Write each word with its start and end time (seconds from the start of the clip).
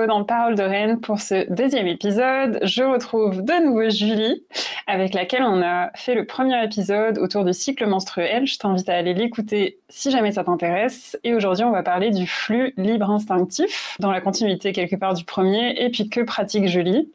nouveau 0.00 0.06
dans 0.06 0.24
Parole 0.24 0.54
de 0.54 0.62
Reine 0.62 1.00
pour 1.00 1.20
ce 1.20 1.50
deuxième 1.52 1.86
épisode. 1.86 2.60
Je 2.62 2.82
retrouve 2.82 3.42
de 3.42 3.64
nouveau 3.64 3.88
Julie, 3.90 4.44
avec 4.86 5.14
laquelle 5.14 5.42
on 5.42 5.62
a 5.62 5.90
fait 5.94 6.14
le 6.14 6.26
premier 6.26 6.62
épisode 6.64 7.18
autour 7.18 7.44
du 7.44 7.52
cycle 7.52 7.86
menstruel. 7.86 8.46
Je 8.46 8.58
t'invite 8.58 8.88
à 8.88 8.94
aller 8.94 9.14
l'écouter 9.14 9.78
si 9.88 10.10
jamais 10.10 10.32
ça 10.32 10.44
t'intéresse. 10.44 11.18
Et 11.24 11.34
aujourd'hui, 11.34 11.64
on 11.64 11.70
va 11.70 11.82
parler 11.82 12.10
du 12.10 12.26
flux 12.26 12.72
libre 12.76 13.10
instinctif, 13.10 13.96
dans 14.00 14.10
la 14.10 14.20
continuité 14.20 14.72
quelque 14.72 14.96
part 14.96 15.14
du 15.14 15.24
premier, 15.24 15.74
et 15.82 15.90
puis 15.90 16.08
que 16.08 16.20
pratique 16.20 16.66
Julie. 16.66 17.10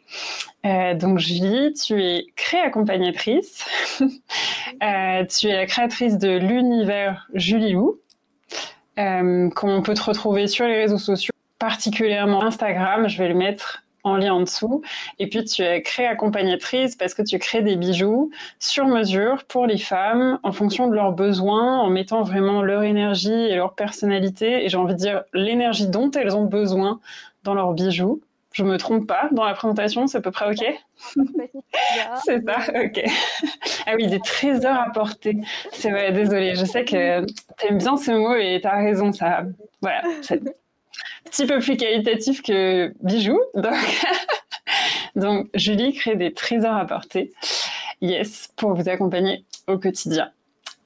Euh, 0.66 0.94
donc 0.96 1.20
Julie, 1.20 1.74
tu 1.74 2.04
es 2.04 2.28
créaccompagnatrice. 2.36 3.66
euh, 4.02 5.26
tu 5.26 5.48
es 5.48 5.56
la 5.56 5.66
créatrice 5.66 6.18
de 6.18 6.38
l'univers 6.38 7.28
Julie 7.34 7.74
Lou. 7.74 8.00
Euh, 8.98 9.50
qu'on 9.50 9.82
peut 9.82 9.94
te 9.94 10.04
retrouver 10.04 10.48
sur 10.48 10.66
les 10.66 10.78
réseaux 10.78 10.98
sociaux, 10.98 11.35
particulièrement 11.66 12.44
Instagram. 12.44 13.08
Je 13.08 13.18
vais 13.18 13.28
le 13.28 13.34
mettre 13.34 13.84
en 14.04 14.18
lien 14.18 14.36
en 14.36 14.42
dessous. 14.42 14.84
Et 15.18 15.28
puis, 15.28 15.44
tu 15.46 15.64
es 15.64 15.82
créé 15.82 16.06
accompagnatrice 16.06 16.96
parce 16.96 17.16
que 17.16 17.24
tu 17.24 17.40
crées 17.40 17.64
des 17.64 17.76
bijoux 17.76 18.30
sur 18.60 18.86
mesure 18.86 19.46
pour 19.46 19.66
les 19.66 19.80
femmes 19.80 20.38
en 20.44 20.52
fonction 20.52 20.88
de 20.88 20.94
leurs 20.94 21.14
besoins, 21.14 21.80
en 21.80 21.90
mettant 21.90 22.22
vraiment 22.22 22.62
leur 22.62 22.84
énergie 22.84 23.34
et 23.34 23.56
leur 23.56 23.74
personnalité, 23.74 24.64
et 24.64 24.70
j'ai 24.70 24.78
envie 24.78 24.94
de 24.94 25.00
dire 25.00 25.24
l'énergie 25.34 25.88
dont 25.88 26.12
elles 26.12 26.36
ont 26.36 26.46
besoin 26.46 27.00
dans 27.44 27.56
leurs 27.56 27.74
bijoux. 27.74 28.22
Je 28.54 28.64
me 28.64 28.78
trompe 28.78 29.08
pas 29.08 29.28
dans 29.32 29.44
la 29.44 29.56
présentation, 29.56 30.06
c'est 30.06 30.20
à 30.20 30.22
peu 30.22 30.32
près 30.32 30.52
OK? 30.52 30.64
C'est 32.24 32.44
ça, 32.46 32.60
OK. 32.76 33.04
ah 33.88 33.94
oui, 33.96 34.06
des 34.06 34.20
trésors 34.20 34.80
à 34.88 34.92
porter. 34.94 35.38
C'est 35.74 35.90
vrai, 35.90 36.12
désolée, 36.12 36.54
je 36.54 36.64
sais 36.64 36.86
que 36.86 37.26
tu 37.26 37.68
aimes 37.68 37.80
bien 37.80 37.98
ce 37.98 38.12
mot 38.12 38.36
et 38.36 38.60
tu 38.62 38.68
as 38.68 38.78
raison, 38.78 39.12
ça, 39.12 39.44
voilà, 39.82 40.04
petit 41.26 41.46
peu 41.46 41.60
plus 41.60 41.78
qualitatif 41.78 42.42
que 42.42 42.94
bijoux. 43.02 43.42
Donc, 45.16 45.48
Julie 45.54 45.94
crée 45.94 46.16
des 46.16 46.34
trésors 46.34 46.76
à 46.76 46.86
porter. 46.86 47.32
Yes, 48.02 48.50
pour 48.56 48.74
vous 48.74 48.90
accompagner 48.90 49.46
au 49.68 49.78
quotidien. 49.78 50.32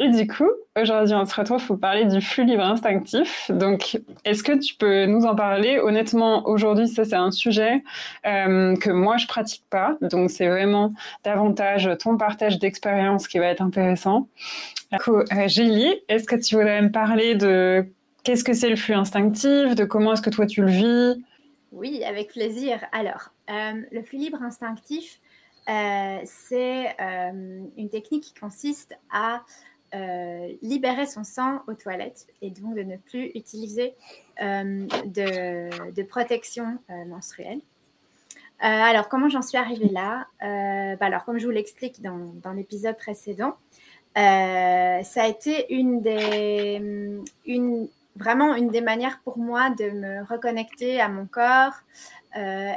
Et 0.01 0.07
du 0.07 0.27
coup, 0.27 0.49
aujourd'hui, 0.81 1.13
on 1.13 1.25
se 1.25 1.35
retrouve 1.35 1.65
pour 1.65 1.77
parler 1.77 2.05
du 2.05 2.21
flux 2.21 2.45
libre 2.45 2.63
instinctif. 2.63 3.51
Donc, 3.51 3.99
est-ce 4.23 4.43
que 4.43 4.57
tu 4.57 4.75
peux 4.75 5.05
nous 5.05 5.25
en 5.25 5.35
parler? 5.35 5.77
Honnêtement, 5.77 6.47
aujourd'hui, 6.47 6.87
ça, 6.87 7.03
c'est 7.03 7.17
un 7.17 7.31
sujet 7.31 7.83
euh, 8.25 8.77
que 8.77 8.89
moi, 8.89 9.17
je 9.17 9.27
pratique 9.27 9.65
pas. 9.69 9.97
Donc, 10.01 10.29
c'est 10.31 10.47
vraiment 10.47 10.93
davantage 11.25 11.89
ton 11.99 12.15
partage 12.15 12.59
d'expérience 12.59 13.27
qui 13.27 13.39
va 13.39 13.47
être 13.47 13.61
intéressant. 13.61 14.29
Du 14.93 14.99
coup, 14.99 15.17
euh, 15.17 15.47
Julie, 15.47 15.93
est-ce 16.07 16.23
que 16.23 16.37
tu 16.37 16.55
voudrais 16.55 16.81
me 16.81 16.91
parler 16.91 17.35
de 17.35 17.85
qu'est-ce 18.29 18.43
que 18.43 18.53
c'est 18.53 18.69
le 18.69 18.75
flux 18.75 18.93
instinctif, 18.93 19.73
de 19.73 19.85
comment 19.85 20.13
est-ce 20.13 20.21
que 20.21 20.29
toi, 20.29 20.45
tu 20.45 20.61
le 20.61 20.69
vis? 20.69 21.23
Oui, 21.71 22.03
avec 22.03 22.27
plaisir. 22.27 22.79
Alors, 22.91 23.29
euh, 23.49 23.81
le 23.91 24.03
flux 24.03 24.19
libre 24.19 24.43
instinctif, 24.43 25.19
c'est 25.65 26.95
une 26.99 27.89
technique 27.91 28.25
qui 28.25 28.33
consiste 28.35 28.95
à 29.11 29.41
euh, 29.95 30.53
libérer 30.61 31.07
son 31.07 31.23
sang 31.23 31.61
aux 31.67 31.73
toilettes 31.73 32.27
et 32.43 32.51
donc 32.51 32.75
de 32.75 32.83
ne 32.83 32.97
plus 32.97 33.31
utiliser 33.33 33.95
euh, 34.43 34.85
de, 35.05 36.03
protection 36.03 36.77
euh, 36.91 37.05
menstruelle. 37.05 37.61
alors, 38.59 39.09
comment 39.09 39.27
j'en 39.27 39.41
suis 39.41 39.57
arrivée 39.57 39.89
là? 39.89 40.27
Bah 40.39 41.07
Alors, 41.07 41.25
comme 41.25 41.39
je 41.39 41.45
vous 41.45 41.51
l'explique 41.51 41.99
dans, 42.03 42.31
dans 42.43 42.51
l'épisode 42.51 42.95
précédent, 42.95 43.55
ça 44.15 45.23
a 45.23 45.27
été 45.27 45.73
une 45.73 46.01
des, 46.01 47.19
une, 47.47 47.87
vraiment 48.15 48.55
une 48.55 48.69
des 48.69 48.81
manières 48.81 49.19
pour 49.23 49.37
moi 49.37 49.69
de 49.69 49.89
me 49.91 50.23
reconnecter 50.25 50.99
à 50.99 51.09
mon 51.09 51.25
corps 51.25 51.73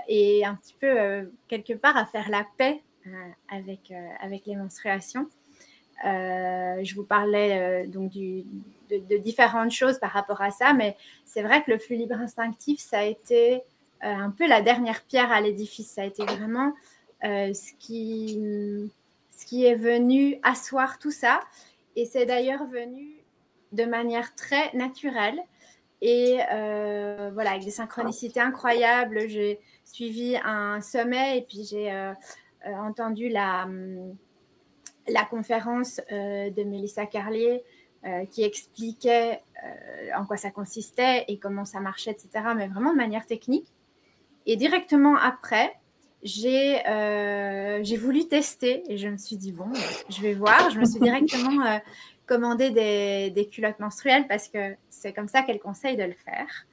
et 0.09 0.45
un 0.45 0.55
petit 0.55 0.75
peu, 0.81 1.31
quelque 1.49 1.75
part, 1.75 1.97
à 1.97 2.07
faire 2.07 2.31
la 2.31 2.47
paix 2.57 2.81
avec, 3.49 3.93
avec 4.21 4.47
les 4.47 4.57
menstruations. 4.57 5.29
Euh, 6.05 6.83
je 6.83 6.95
vous 6.97 7.05
parlais 7.05 7.85
euh, 7.85 7.87
donc 7.87 8.11
du, 8.11 8.45
de, 8.91 9.17
différentes 9.19 9.71
choses 9.71 9.99
par 9.99 10.11
rapport 10.11 10.41
à 10.41 10.51
ça, 10.51 10.73
mais 10.73 10.97
c'est 11.25 11.43
vrai 11.43 11.63
que 11.63 11.71
le 11.71 11.79
flux 11.79 11.97
libre 11.97 12.17
instinctif, 12.17 12.81
ça 12.81 13.01
a 13.01 13.05
été 13.05 13.55
euh, 13.55 13.61
un 14.03 14.31
peu 14.31 14.49
la 14.49 14.63
dernière 14.63 15.03
pierre 15.03 15.31
à 15.31 15.41
l'édifice. 15.41 15.91
Ça 15.91 16.03
a 16.03 16.05
été 16.05 16.25
vraiment 16.25 16.75
ce, 17.23 17.73
qui, 17.79 18.37
ce 19.31 19.47
qui 19.47 19.65
est 19.65 19.77
venu 19.77 20.41
asseoir 20.43 20.99
tout 20.99 21.13
ça. 21.13 21.41
Et 21.95 22.05
c'est 22.05 22.27
d'ailleurs 22.27 22.67
venu 22.67 23.22
de 23.73 23.85
manière 23.85 24.35
très 24.35 24.73
naturelle 24.75 25.41
et 26.01 26.39
voilà, 27.33 27.51
avec 27.51 27.65
des 27.65 27.71
synchronicités 27.71 28.41
incroyables. 28.41 29.29
J'ai 29.29 29.61
suivi 29.85 30.37
un 30.45 30.81
sommet 30.81 31.39
et 31.39 31.43
puis 31.43 31.65
j'ai 31.65 32.13
entendu 32.67 33.29
la 33.29 33.67
la 35.09 35.25
conférence 35.25 36.01
euh, 36.13 36.51
de 36.51 36.63
Mélissa 36.63 37.07
Carlier 37.07 37.63
euh, 38.05 38.25
qui 38.27 38.43
expliquait 38.43 39.41
euh, 39.65 40.11
en 40.17 40.27
quoi 40.27 40.37
ça 40.37 40.51
consistait 40.51 41.25
et 41.29 41.39
comment 41.39 41.65
ça 41.65 41.81
marchait, 41.81 42.11
etc., 42.11 42.29
mais 42.57 42.69
vraiment 42.69 42.93
de 42.93 42.97
manière 42.97 43.27
technique. 43.27 43.73
Et 44.47 44.57
directement 44.57 45.17
après, 45.17 45.73
j'ai 46.25 46.83
voulu 47.97 48.27
tester 48.27 48.83
et 48.89 48.97
je 48.97 49.09
me 49.09 49.17
suis 49.17 49.37
dit, 49.37 49.53
bon, 49.53 49.71
je 50.09 50.21
vais 50.21 50.35
voir. 50.35 50.71
Je 50.71 50.79
me 50.79 50.85
suis 50.85 51.01
directement 51.01 51.81
commandé 52.27 52.71
des, 52.71 53.31
des, 53.31 53.49
culottes 53.49 53.79
menstruelles 53.81 54.27
parce 54.29 54.49
que 54.49 54.75
c'est 54.91 55.13
comme 55.13 55.29
ça 55.29 55.43
qu'elle 55.43 55.61
conseille 55.61 55.97
de 55.97 56.05
le 56.05 56.15
faire, 56.15 56.67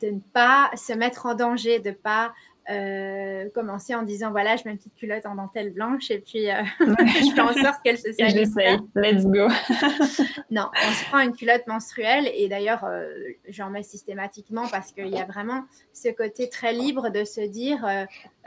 de 0.00 0.10
ne 0.10 0.20
pas 0.20 0.70
se 0.76 0.92
mettre 0.92 1.26
en 1.26 1.34
danger, 1.34 1.80
de 1.80 1.90
ne 1.90 1.94
pas 1.94 2.32
euh, 2.70 3.50
commencer 3.50 3.94
en 3.94 4.02
disant 4.02 4.30
voilà, 4.30 4.56
je 4.56 4.62
mets 4.64 4.70
une 4.70 4.78
petite 4.78 4.94
culotte 4.94 5.26
en 5.26 5.34
dentelle 5.34 5.70
blanche 5.70 6.10
et 6.10 6.18
puis 6.18 6.50
euh, 6.50 6.62
je 6.80 7.34
fais 7.34 7.40
en 7.42 7.52
sorte 7.52 7.82
qu'elle 7.84 7.98
se 7.98 8.10
salisse. 8.12 8.54
let's 8.94 9.26
go. 9.26 9.48
non, 10.50 10.70
on 10.74 10.92
se 10.92 11.04
prend 11.10 11.18
une 11.18 11.36
culotte 11.36 11.66
menstruelle 11.66 12.26
et 12.34 12.48
d'ailleurs, 12.48 12.84
euh, 12.84 13.12
j'en 13.48 13.68
mets 13.68 13.82
systématiquement 13.82 14.66
parce 14.68 14.92
qu'il 14.92 15.08
y 15.08 15.18
a 15.18 15.26
vraiment 15.26 15.64
ce 15.92 16.08
côté 16.08 16.48
très 16.48 16.72
libre 16.72 17.10
de 17.10 17.24
se 17.24 17.42
dire, 17.42 17.86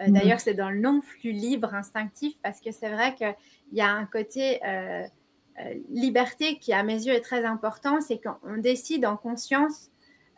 mhm. 0.01 0.13
d'ailleurs, 0.13 0.39
c'est 0.39 0.55
dans 0.55 0.71
le 0.71 0.79
nom 0.79 1.01
flux 1.01 1.31
libre 1.31 1.75
instinctif 1.75 2.33
parce 2.41 2.59
que 2.59 2.71
c'est 2.71 2.89
vrai 2.89 3.13
qu'il 3.13 3.35
y 3.73 3.81
a 3.81 3.91
un 3.91 4.05
côté 4.07 4.59
liberté 5.89 6.59
qui, 6.59 6.73
à 6.73 6.83
mes 6.83 7.05
yeux, 7.07 7.13
est 7.13 7.21
très 7.21 7.45
important, 7.45 8.01
c'est 8.01 8.21
qu'on 8.21 8.57
décide 8.57 9.05
en 9.05 9.17
conscience 9.17 9.89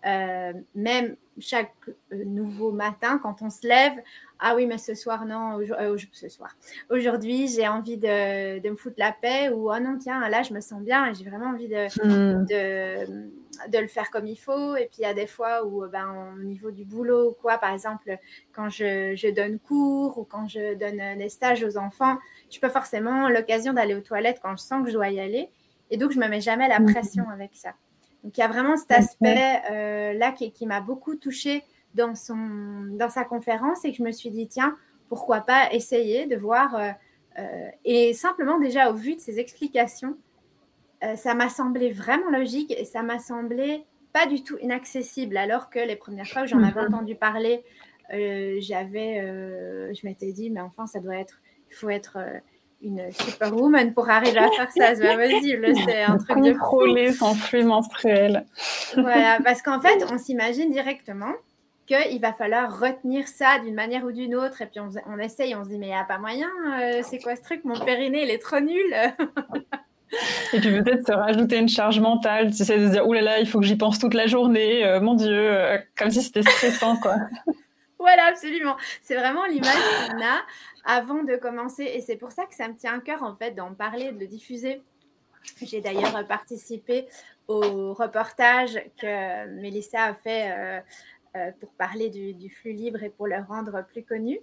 euh, 0.06 0.54
même 0.76 1.16
chaque 1.40 1.74
euh, 2.14 2.24
nouveau 2.26 2.72
matin, 2.72 3.20
quand 3.22 3.42
on 3.42 3.50
se 3.50 3.68
lève, 3.68 3.94
ah 4.40 4.56
oui, 4.56 4.66
mais 4.66 4.78
ce 4.78 4.96
soir, 4.96 5.26
non, 5.26 5.60
euh, 5.60 5.98
ce 6.14 6.30
soir. 6.30 6.56
Aujourd'hui, 6.90 7.48
j'ai 7.50 7.68
envie 7.68 7.98
de, 7.98 8.60
de, 8.60 8.70
me 8.70 8.76
foutre 8.78 8.96
la 8.98 9.12
paix 9.12 9.50
ou 9.50 9.70
oh 9.70 9.80
non, 9.80 9.98
tiens, 9.98 10.28
là, 10.30 10.44
je 10.44 10.54
me 10.54 10.62
sens 10.62 10.82
bien 10.82 11.08
et 11.08 11.14
j'ai 11.14 11.26
vraiment 11.26 11.48
envie 11.48 11.68
de, 11.68 11.88
hmm. 12.04 12.46
de, 12.46 13.70
de, 13.70 13.78
le 13.78 13.88
faire 13.88 14.10
comme 14.10 14.28
il 14.28 14.38
faut. 14.38 14.78
Et 14.78 14.86
puis, 14.86 15.00
il 15.00 15.02
y 15.02 15.06
a 15.06 15.14
des 15.14 15.28
fois 15.28 15.66
où, 15.66 15.86
ben, 15.88 16.34
au 16.38 16.42
niveau 16.42 16.72
du 16.72 16.86
boulot 16.86 17.32
ou 17.32 17.34
quoi, 17.34 17.58
par 17.58 17.74
exemple, 17.74 18.18
quand 18.54 18.70
je, 18.70 19.14
je 19.16 19.28
donne 19.28 19.60
cours 19.60 20.18
ou 20.18 20.24
quand 20.24 20.48
je 20.48 20.76
donne 20.76 21.18
des 21.18 21.30
stages 21.30 21.64
aux 21.64 21.78
enfants, 21.78 22.18
je 22.50 22.60
peux 22.60 22.70
forcément 22.70 23.28
l'occasion 23.28 23.74
d'aller 23.74 23.96
aux 23.96 24.02
toilettes 24.02 24.40
quand 24.42 24.56
je 24.56 24.64
sens 24.64 24.84
que 24.84 24.90
je 24.90 24.94
dois 24.94 25.10
y 25.10 25.20
aller. 25.20 25.50
Et 25.92 25.98
donc, 25.98 26.12
je 26.12 26.20
me 26.20 26.28
mets 26.30 26.42
jamais 26.42 26.70
la 26.70 26.80
hmm. 26.80 26.94
pression 26.94 27.30
avec 27.30 27.52
ça. 27.56 27.74
Donc 28.24 28.38
il 28.38 28.42
y 28.42 28.44
a 28.44 28.48
vraiment 28.48 28.76
cet 28.76 28.92
aspect-là 28.92 29.72
euh, 29.72 30.32
qui, 30.32 30.66
m'a 30.66 30.82
beaucoup 30.82 31.16
touchée 31.16 31.64
dans, 31.94 32.16
son, 32.16 32.38
dans 32.92 33.10
sa 33.10 33.24
conférence 33.24 33.86
et 33.86 33.92
que 33.92 33.98
je 33.98 34.04
me 34.04 34.12
suis 34.12 34.30
dit, 34.30 34.48
tiens, 34.48 34.76
pourquoi 35.08 35.42
pas 35.42 35.72
essayer 35.74 36.26
de 36.26 36.36
voir. 36.36 36.76
Euh, 36.76 36.90
euh, 37.40 37.70
et 37.86 38.14
simplement 38.14 38.60
déjà 38.60 38.92
au 38.92 38.94
vu 38.94 39.16
de 39.16 39.22
ses 39.22 39.40
explications, 39.40 40.18
ça 41.16 41.34
m'a 41.34 41.48
semblé 41.48 41.92
vraiment 41.92 42.30
logique 42.30 42.76
et 42.78 42.84
ça 42.84 43.04
m'a 43.04 43.20
semblé 43.20 43.86
pas 44.12 44.26
du 44.26 44.44
tout 44.44 44.58
inaccessible 44.58 45.38
alors 45.38 45.70
que 45.70 45.80
les 45.80 45.96
premières 45.96 46.28
fois 46.28 46.42
où 46.42 46.46
j'en 46.46 46.62
avais 46.62 46.82
mhm. 46.82 46.94
entendu 46.94 47.16
parler, 47.16 47.64
j'avais, 48.10 49.22
je 49.94 50.06
m'étais 50.06 50.34
dit, 50.34 50.50
mais 50.50 50.60
enfin, 50.60 50.88
ça 50.88 51.00
doit 51.00 51.16
être, 51.16 51.40
il 51.70 51.76
faut 51.76 51.90
être 51.90 52.18
une 52.82 53.12
superwoman 53.12 53.94
pour 53.94 54.10
arriver 54.10 54.40
à 54.40 54.50
faire 54.52 54.72
ça. 54.72 54.96
C'est 54.96 55.16
pas 55.16 55.18
possible. 55.18 55.68
C'est 55.86 56.04
un 56.04 56.18
truc 56.18 56.38
de 56.42 56.52
Contrôler 56.52 57.12
son 57.12 57.34
flux 57.34 57.64
menstruel. 57.64 58.46
voilà, 58.96 59.40
parce 59.44 59.62
qu'en 59.62 59.80
fait, 59.80 60.06
on 60.12 60.18
s'imagine 60.18 60.72
directement 60.72 61.34
qu'il 61.90 62.22
va 62.22 62.34
falloir 62.34 62.80
retenir 62.80 63.28
ça 63.28 63.60
d'une 63.60 63.74
manière 63.74 64.06
ou 64.06 64.12
d'une 64.12 64.36
autre. 64.36 64.62
Et 64.62 64.68
puis 64.68 64.80
on, 64.80 64.90
on 65.08 65.18
essaye, 65.18 65.56
on 65.56 65.64
se 65.64 65.70
dit, 65.70 65.80
mais 65.80 65.88
il 65.88 65.90
n'y 65.90 65.96
a 65.96 66.04
pas 66.04 66.20
moyen. 66.20 66.50
Euh, 66.80 67.02
c'est 67.04 67.20
quoi 67.20 67.36
ce 67.36 67.42
truc? 67.42 67.66
Mon 67.66 67.80
périnée, 67.80 68.24
il 68.24 68.30
est 68.30 68.40
trop 68.40 68.60
nul. 68.60 68.94
Et 70.54 70.60
puis 70.60 70.72
peut-être 70.82 71.06
se 71.06 71.12
rajouter 71.12 71.58
une 71.58 71.70
charge 71.70 72.00
mentale, 72.00 72.52
tu 72.52 72.64
sais, 72.64 72.78
de 72.78 72.88
se 72.88 72.92
dire, 72.92 73.08
oulala, 73.08 73.26
là 73.26 73.32
là, 73.38 73.40
il 73.42 73.48
faut 73.48 73.60
que 73.60 73.66
j'y 73.66 73.76
pense 73.76 74.00
toute 74.00 74.14
la 74.14 74.28
journée, 74.28 74.86
euh, 74.86 75.00
mon 75.00 75.14
Dieu, 75.16 75.30
euh, 75.32 75.78
comme 75.98 76.10
si 76.10 76.22
c'était 76.22 76.42
stressant, 76.42 76.98
quoi. 76.98 77.16
voilà, 78.00 78.26
absolument. 78.28 78.76
C'est 79.02 79.16
vraiment 79.16 79.46
l'image 79.46 79.76
qu'on 80.08 80.24
a 80.24 80.42
avant 80.86 81.24
de 81.24 81.36
commencer. 81.36 81.84
Et 81.84 82.02
c'est 82.02 82.18
pour 82.18 82.32
ça 82.32 82.46
que 82.46 82.56
ça 82.56 82.68
me 82.68 82.76
tient 82.76 82.98
à 82.98 83.00
cœur, 83.00 83.24
en 83.24 83.36
fait, 83.36 83.52
d'en 83.52 83.74
parler, 83.74 84.12
de 84.12 84.20
le 84.20 84.28
diffuser. 84.28 84.82
J'ai 85.62 85.82
d'ailleurs 85.82 86.28
participé 86.28 87.08
au 87.48 87.94
reportage 87.94 88.80
que 89.02 89.48
Mélissa 89.62 90.04
a 90.06 90.14
fait 90.14 90.84
pour 91.60 91.70
parler 91.74 92.10
du, 92.10 92.50
flux 92.50 92.74
libre 92.74 93.04
et 93.04 93.10
pour 93.10 93.28
le 93.28 93.38
rendre 93.48 93.86
plus 93.86 94.04
connu. 94.04 94.40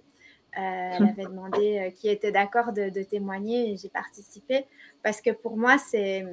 elle 0.53 1.03
avait 1.09 1.25
demandé 1.25 1.93
qui 1.95 2.09
était 2.09 2.31
d'accord 2.31 2.73
de, 2.73 3.03
témoigner 3.03 3.71
et 3.71 3.77
j'ai 3.77 3.89
participé 3.89 4.65
parce 5.03 5.21
que 5.21 5.31
pour 5.31 5.57
moi, 5.57 5.77
c'est 5.77 6.25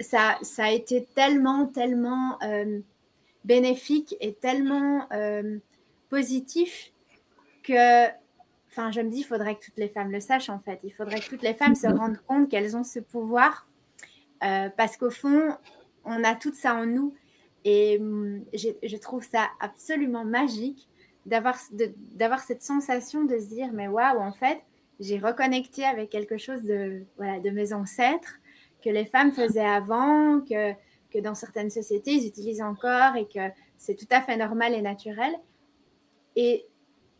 ça, 0.00 0.38
ça 0.42 0.64
a 0.64 0.70
été 0.70 1.06
tellement, 1.14 1.66
tellement 1.66 2.38
bénéfique 3.44 4.16
et 4.20 4.34
tellement 4.34 5.08
positif 6.08 6.92
que 7.62 8.08
enfin, 8.72 8.90
je 8.90 9.00
me 9.02 9.10
dis, 9.10 9.20
il 9.20 9.24
faudrait 9.24 9.56
que 9.56 9.64
toutes 9.66 9.78
les 9.78 9.88
femmes 9.88 10.10
le 10.10 10.20
sachent 10.20 10.48
en 10.48 10.58
fait. 10.58 10.80
Il 10.82 10.92
faudrait 10.92 11.20
que 11.20 11.28
toutes 11.28 11.42
les 11.42 11.54
femmes 11.54 11.74
se 11.74 11.86
rendent 11.86 12.20
compte 12.26 12.50
qu'elles 12.50 12.76
ont 12.76 12.84
ce 12.84 12.98
pouvoir 12.98 13.68
euh, 14.42 14.68
parce 14.76 14.96
qu'au 14.96 15.10
fond, 15.10 15.56
on 16.04 16.24
a 16.24 16.34
tout 16.34 16.54
ça 16.54 16.74
en 16.74 16.86
nous. 16.86 17.14
Et 17.64 17.98
hum, 18.00 18.40
je, 18.54 18.96
trouve 18.96 19.24
ça 19.24 19.48
absolument 19.60 20.24
magique 20.24 20.88
d'avoir 21.26 22.40
cette 22.40 22.62
sensation 22.62 23.24
de 23.24 23.38
se 23.38 23.46
dire, 23.46 23.70
mais 23.72 23.88
waouh, 23.88 24.18
en 24.18 24.32
fait, 24.32 24.60
j'ai 25.00 25.18
reconnecté 25.18 25.84
avec 25.84 26.10
quelque 26.10 26.38
chose 26.38 26.62
de, 26.62 27.04
voilà, 27.16 27.40
de 27.40 27.50
mes 27.50 27.72
ancêtres 27.72 28.38
que 28.84 28.90
les 28.90 29.04
femmes 29.04 29.32
faisaient 29.32 29.60
avant, 29.60 30.40
que, 30.40 30.72
que 31.10 31.20
dans 31.20 31.34
certaines 31.34 31.70
sociétés, 31.70 32.12
ils 32.12 32.26
utilisent 32.26 32.62
encore 32.62 33.16
et 33.16 33.26
que 33.26 33.52
c'est 33.78 33.94
tout 33.94 34.08
à 34.10 34.20
fait 34.20 34.36
normal 34.36 34.74
et 34.74 34.82
naturel. 34.82 35.32
Et 36.34 36.66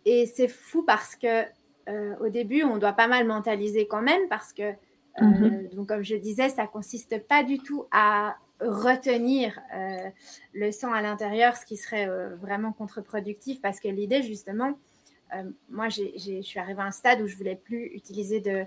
et 0.04 0.26
c'est 0.26 0.48
fou 0.48 0.82
parce 0.82 1.16
que 1.16 1.44
euh, 1.88 2.14
au 2.20 2.28
début, 2.28 2.62
on 2.64 2.78
doit 2.78 2.92
pas 2.92 3.08
mal 3.08 3.26
mentaliser 3.26 3.86
quand 3.86 4.02
même 4.02 4.28
parce 4.28 4.52
que, 4.52 4.62
euh, 4.62 4.74
mhm. 5.20 5.68
donc 5.74 5.88
comme 5.88 6.02
je 6.02 6.16
disais, 6.16 6.48
ça 6.48 6.66
consiste 6.66 7.26
pas 7.26 7.42
du 7.42 7.58
tout 7.58 7.86
à 7.90 8.36
retenir 8.62 9.58
euh, 9.74 10.08
le 10.52 10.72
sang 10.72 10.92
à 10.92 11.02
l'intérieur, 11.02 11.56
ce 11.56 11.66
qui 11.66 11.76
serait 11.76 12.08
vraiment 12.40 12.72
contre-productif 12.72 13.60
parce 13.60 13.80
que 13.80 13.88
l'idée 13.88 14.22
justement, 14.22 14.78
moi 15.70 15.88
je 15.88 16.42
suis 16.42 16.58
arrivée 16.58 16.82
à 16.82 16.84
un 16.84 16.90
stade 16.90 17.22
où 17.22 17.26
je 17.26 17.36
voulais 17.36 17.56
plus 17.56 17.86
utiliser 17.94 18.40
de, 18.40 18.64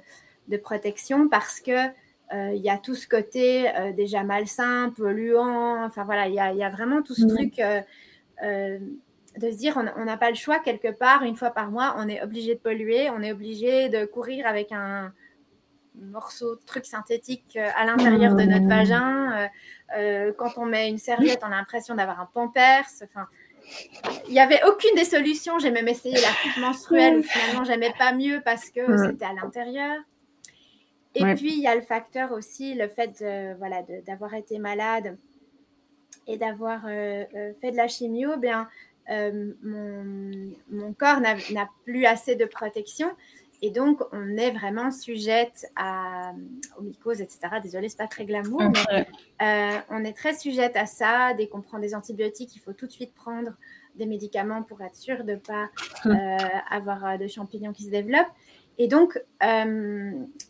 de 0.47 0.57
protection 0.57 1.30
parce 1.30 1.62
que 1.62 1.89
il 2.33 2.62
y 2.62 2.69
a 2.69 2.80
tout 2.80 2.95
ce 2.95 3.07
côté 3.07 3.71
déjà 3.95 4.24
malsain, 4.24 4.92
polluant, 4.97 5.86
enfin 5.86 6.03
voilà, 6.03 6.27
il 6.27 6.33
y, 6.33 6.57
y, 6.57 6.63
a 6.63 6.69
vraiment 6.69 7.03
tout 7.03 7.13
ce 7.13 7.27
truc 7.27 7.62
de 9.39 9.51
se 9.51 9.57
dire 9.57 9.77
on 9.77 10.06
n'a 10.06 10.18
pas 10.18 10.30
le 10.30 10.36
choix. 10.36 10.59
Quelque 10.59 10.91
part, 10.91 11.24
une 11.24 11.36
fois 11.36 11.51
par 11.51 11.71
mois, 11.71 11.95
on 11.98 12.07
est 12.07 12.21
obligé 12.21 12.56
de 12.56 12.59
polluer, 12.59 13.09
on 13.09 13.21
est 13.21 13.31
obligé 13.31 13.89
de 13.89 14.06
courir 14.06 14.48
avec 14.48 14.71
un 14.71 15.13
morceau 16.01 16.56
de 16.56 16.62
truc 16.65 16.86
synthétique 16.86 17.56
euh, 17.56 17.69
à 17.75 17.86
l'intérieur 17.86 18.36
de 18.36 18.44
notre 18.44 18.68
vagin. 18.68 19.31
Euh, 19.31 19.47
euh, 19.97 20.33
quand 20.38 20.57
on 20.57 20.65
met 20.65 20.89
une 20.89 20.97
serviette, 20.97 21.39
on 21.44 21.47
a 21.47 21.57
l'impression 21.57 21.95
d'avoir 21.95 22.19
un 22.19 22.30
pampers. 22.33 22.86
Enfin, 23.03 23.27
il 24.27 24.33
n'y 24.33 24.39
avait 24.39 24.63
aucune 24.63 24.95
des 24.95 25.06
solutions. 25.06 25.59
J'ai 25.59 25.71
même 25.71 25.88
essayé 25.88 26.15
la 26.15 26.27
coupe 26.44 26.62
menstruelle 26.62 27.19
où 27.19 27.24
finalement 27.24 27.63
j'aimais 27.63 27.94
pas 27.97 28.13
mieux 28.13 28.42
parce 28.44 28.69
que 28.69 28.97
c'était 29.06 29.25
à 29.25 29.33
l'intérieur. 29.33 29.97
Et 31.15 31.24
puis 31.36 31.53
il 31.53 31.62
y 31.62 31.68
a 31.68 31.75
le 31.75 31.81
facteur 31.81 32.33
aussi, 32.33 32.74
le 32.74 32.89
fait 32.89 33.21
de, 33.21 33.57
voilà, 33.57 33.83
d'avoir 34.06 34.33
été 34.33 34.59
malade 34.59 35.18
et 36.27 36.38
d'avoir 36.38 36.81
fait 36.81 37.71
de 37.71 37.77
la 37.77 37.88
chimio, 37.88 38.36
bien, 38.36 38.68
euh, 39.12 39.53
mon, 39.62 40.94
corps 40.94 41.19
n'a 41.19 41.69
plus 41.83 42.06
assez 42.06 42.36
de 42.36 42.45
protection. 42.45 43.09
Et 43.65 43.71
donc, 43.71 44.00
on 44.12 44.38
est 44.38 44.51
vraiment 44.51 44.91
sujette 44.91 45.65
à, 45.75 46.33
aux 46.77 46.83
mycoses, 46.83 47.19
etc. 47.19 47.39
Désolée, 47.63 47.89
c'est 47.89 47.97
pas 47.97 48.06
très 48.06 48.23
glamour, 48.23 48.62
mais 48.62 49.07
euh, 49.41 49.79
on 49.89 50.06
est 50.06 50.13
très 50.13 50.35
sujette 50.35 50.75
à 50.75 50.85
ça. 50.85 51.33
Dès 51.33 51.47
qu'on 51.47 51.62
prend 51.62 51.79
des 51.79 51.95
antibiotiques, 51.95 52.56
il 52.56 52.59
faut 52.59 52.73
tout 52.73 52.85
de 52.85 52.91
suite 52.91 53.15
prendre 53.15 53.53
des 53.95 54.06
médicaments 54.06 54.62
pour 54.62 54.81
être 54.81 54.95
sûr 54.95 55.23
de 55.23 55.31
ne 55.31 55.38
pas 55.38 55.69
euh, 56.06 56.38
avoir 56.69 57.17
de 57.17 57.25
champignons 57.25 57.73
qui 57.73 57.85
se 57.85 57.89
développent. 57.89 58.31
Et 58.77 58.88
donc, 58.88 59.19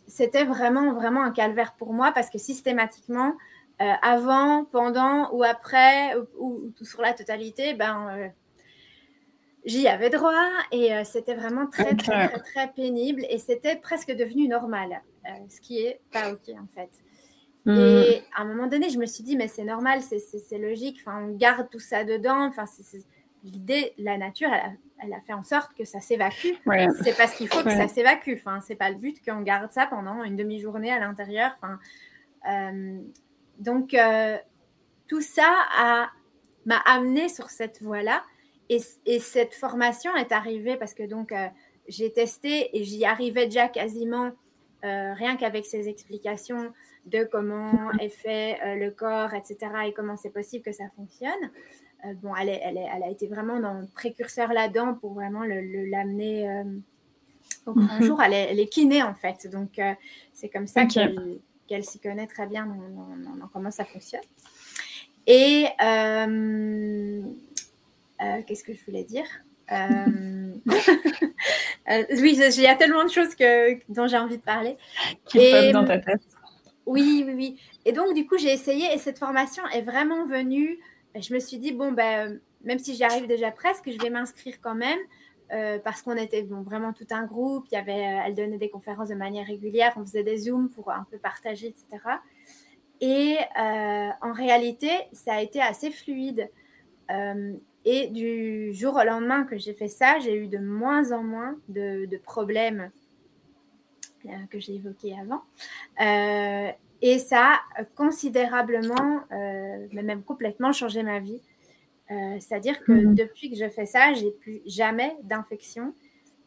c'était 0.07 0.43
vraiment, 0.43 0.91
vraiment 0.91 1.23
un 1.23 1.31
calvaire 1.31 1.75
pour 1.77 1.93
moi 1.93 2.11
parce 2.11 2.29
que 2.29 2.37
systématiquement, 2.37 3.37
avant, 3.79 4.65
pendant 4.65 5.31
ou 5.31 5.41
après, 5.45 6.17
ou, 6.37 6.69
ou, 6.81 6.83
sur 6.83 7.01
la 7.01 7.13
totalité, 7.13 7.75
ben, 7.75 8.29
j'y 9.65 9.87
avais 9.87 10.09
droit 10.09 10.47
et 10.71 10.93
euh, 10.93 11.03
c'était 11.03 11.33
vraiment 11.33 11.67
très, 11.67 11.95
très, 11.95 12.29
très, 12.29 12.39
très, 12.39 12.67
pénible 12.73 13.25
et 13.29 13.39
c'était 13.39 13.75
presque 13.75 14.11
devenu 14.11 14.47
normal, 14.47 15.01
euh, 15.25 15.29
ce 15.49 15.59
qui 15.59 15.79
est 15.79 15.99
pas 16.11 16.31
OK 16.31 16.49
en 16.49 16.67
fait. 16.73 16.89
Hmm. 17.65 17.77
Et 17.77 18.23
à 18.35 18.43
un 18.43 18.45
moment 18.45 18.67
donné, 18.67 18.89
je 18.89 18.99
me 18.99 19.07
suis 19.07 19.23
dit, 19.23 19.35
mais 19.35 19.47
c'est 19.47 19.63
normal, 19.63 20.01
c'est 20.01 20.57
logique, 20.59 20.99
enfin, 21.01 21.23
on 21.23 21.35
garde 21.35 21.67
tout 21.71 21.79
ça 21.79 22.03
dedans. 22.03 22.45
Enfin, 22.45 22.65
l'idée, 23.43 23.93
la 23.97 24.19
nature, 24.19 24.49
elle 24.99 25.13
a, 25.13 25.19
fait 25.21 25.33
en 25.33 25.43
sorte 25.43 25.73
que 25.73 25.83
ça 25.83 25.99
s'évacue. 25.99 26.53
C'est 27.03 27.17
parce 27.17 27.33
qu'il 27.33 27.47
faut 27.47 27.63
que 27.63 27.71
ça 27.71 27.87
s'évacue. 27.87 28.35
Enfin, 28.35 28.61
c'est 28.61 28.75
pas 28.75 28.91
le 28.91 28.97
but 28.97 29.17
qu'on 29.25 29.41
garde 29.41 29.71
ça 29.71 29.87
pendant 29.87 30.23
une 30.23 30.35
demi-journée 30.35 30.91
à 30.91 30.99
l'intérieur. 30.99 31.55
Enfin, 31.57 31.79
euh, 32.51 32.99
donc, 33.57 33.97
tout 35.07 35.21
ça 35.21 36.11
m'a 36.65 36.77
amené 36.85 37.29
sur 37.29 37.49
cette 37.49 37.81
voie-là. 37.81 38.21
Et, 38.69 38.79
cette 39.19 39.53
formation 39.53 40.15
est 40.15 40.31
arrivée 40.31 40.75
parce 40.75 40.93
que 40.93 41.03
donc 41.03 41.31
euh, 41.31 41.47
j'ai 41.87 42.11
testé 42.11 42.75
et 42.77 42.83
j'y 42.83 43.05
arrivais 43.05 43.45
déjà 43.45 43.67
quasiment 43.67 44.31
euh, 44.83 45.13
rien 45.13 45.35
qu'avec 45.35 45.65
ces 45.65 45.87
explications 45.87 46.73
de 47.05 47.23
comment 47.31 47.91
est 47.99 48.09
fait 48.09 48.59
euh, 48.63 48.75
le 48.75 48.89
corps, 48.91 49.33
etc. 49.33 49.57
et 49.87 49.93
comment 49.93 50.17
c'est 50.17 50.31
possible 50.31 50.63
que 50.63 50.71
ça 50.71 50.85
fonctionne. 50.95 51.51
bon, 52.21 52.35
elle, 52.35 52.49
elle, 52.49 52.77
elle, 52.77 53.03
a 53.03 53.09
été 53.09 53.27
vraiment 53.27 53.59
dans 53.59 53.73
le 53.73 53.87
précurseur 53.87 54.51
là-dedans 54.53 54.95
pour 54.95 55.13
vraiment 55.13 55.43
l'amener 55.43 56.63
le, 56.63 56.81
au 57.67 57.73
grand 57.73 57.99
mhm. 57.99 58.03
jour. 58.03 58.21
Elle 58.23 58.33
est, 58.33 58.47
elle 58.51 58.59
est, 58.59 58.67
kiné 58.67 59.03
en 59.03 59.13
fait, 59.13 59.47
donc 59.47 59.79
c'est 60.33 60.49
comme 60.49 60.67
ça 60.67 60.85
qu'elle 60.85 61.83
s'y 61.83 61.99
connaît 61.99 62.27
très 62.27 62.47
bien 62.47 62.65
dans, 62.65 63.47
comment 63.53 63.71
ça 63.71 63.85
fonctionne. 63.85 64.21
Et 65.27 65.65
euh, 65.81 67.21
qu'est-ce 68.19 68.63
que 68.63 68.73
je 68.73 68.83
voulais 68.85 69.03
dire? 69.03 69.25
Euh, 69.71 70.53
euh, 71.89 72.03
Oui, 72.11 72.39
il 72.39 72.61
y 72.61 72.67
a 72.67 72.75
tellement 72.75 73.03
de 73.03 73.09
choses 73.09 73.35
que, 73.35 73.75
dont 73.91 74.07
j'ai 74.07 74.17
envie 74.17 74.37
de 74.37 74.43
parler. 74.43 74.77
Qui 75.25 75.39
et, 75.39 75.71
dans 75.71 75.85
ta 75.85 75.99
tête. 75.99 76.21
Oui, 76.85 77.23
oui, 77.25 77.33
oui. 77.35 77.61
Et 77.85 77.91
donc, 77.91 78.13
du 78.13 78.27
coup, 78.27 78.37
j'ai 78.37 78.53
essayé 78.53 78.93
et 78.93 78.97
cette 78.97 79.17
formation 79.17 79.63
est 79.73 79.81
vraiment 79.81 80.25
venue. 80.25 80.79
Je 81.19 81.33
me 81.33 81.39
suis 81.39 81.57
dit, 81.57 81.71
bon, 81.71 81.91
ben, 81.91 82.39
même 82.63 82.79
si 82.79 82.95
j'y 82.95 83.03
arrive 83.03 83.27
déjà 83.27 83.51
presque, 83.51 83.89
je 83.89 83.97
vais 83.97 84.09
m'inscrire 84.09 84.55
quand 84.61 84.75
même. 84.75 84.99
parce 85.83 86.01
qu'on 86.01 86.15
était 86.15 86.43
bon, 86.43 86.61
vraiment 86.61 86.93
tout 86.93 87.07
un 87.11 87.25
groupe, 87.25 87.65
il 87.71 87.75
y 87.75 87.77
avait, 87.77 88.19
elle 88.25 88.35
donnait 88.35 88.57
des 88.57 88.69
conférences 88.69 89.09
de 89.09 89.15
manière 89.15 89.47
régulière, 89.47 89.93
on 89.95 90.01
faisait 90.01 90.23
des 90.23 90.37
zooms 90.37 90.69
pour 90.69 90.91
un 90.91 91.05
peu 91.09 91.17
partager, 91.17 91.67
etc. 91.67 92.03
Et 93.01 93.37
en 93.55 94.33
réalité, 94.33 94.89
ça 95.13 95.35
a 95.35 95.41
été 95.41 95.61
assez 95.61 95.89
fluide. 95.89 96.49
Et 97.85 98.07
du 98.07 98.73
jour 98.73 98.95
au 98.95 99.03
lendemain 99.03 99.43
que 99.43 99.59
j'ai 99.59 99.75
fait 99.75 99.87
ça, 99.87 100.17
j'ai 100.17 100.35
eu 100.35 100.47
de 100.47 100.57
moins 100.57 101.11
en 101.11 101.23
moins 101.23 101.55
de, 101.69 102.17
problèmes 102.17 102.89
euh, 104.25 104.29
que 104.49 104.59
j'ai 104.59 104.73
évoqués 104.73 105.15
avant. 105.19 105.43
Euh, 106.01 106.71
et 107.03 107.19
ça 107.19 107.59
a 107.75 107.83
considérablement, 107.83 109.21
euh, 109.31 109.87
mais 109.91 110.01
même 110.01 110.23
complètement 110.23 110.73
changé 110.73 111.03
ma 111.03 111.19
vie. 111.19 111.41
C'est-à-dire 112.07 112.83
que 112.83 112.91
mhm. 112.91 113.15
depuis 113.15 113.49
que 113.49 113.57
je 113.57 113.67
fais 113.67 113.87
ça, 113.87 114.13
j'ai 114.13 114.29
plus 114.29 114.61
jamais 114.67 115.15
d'infection, 115.23 115.95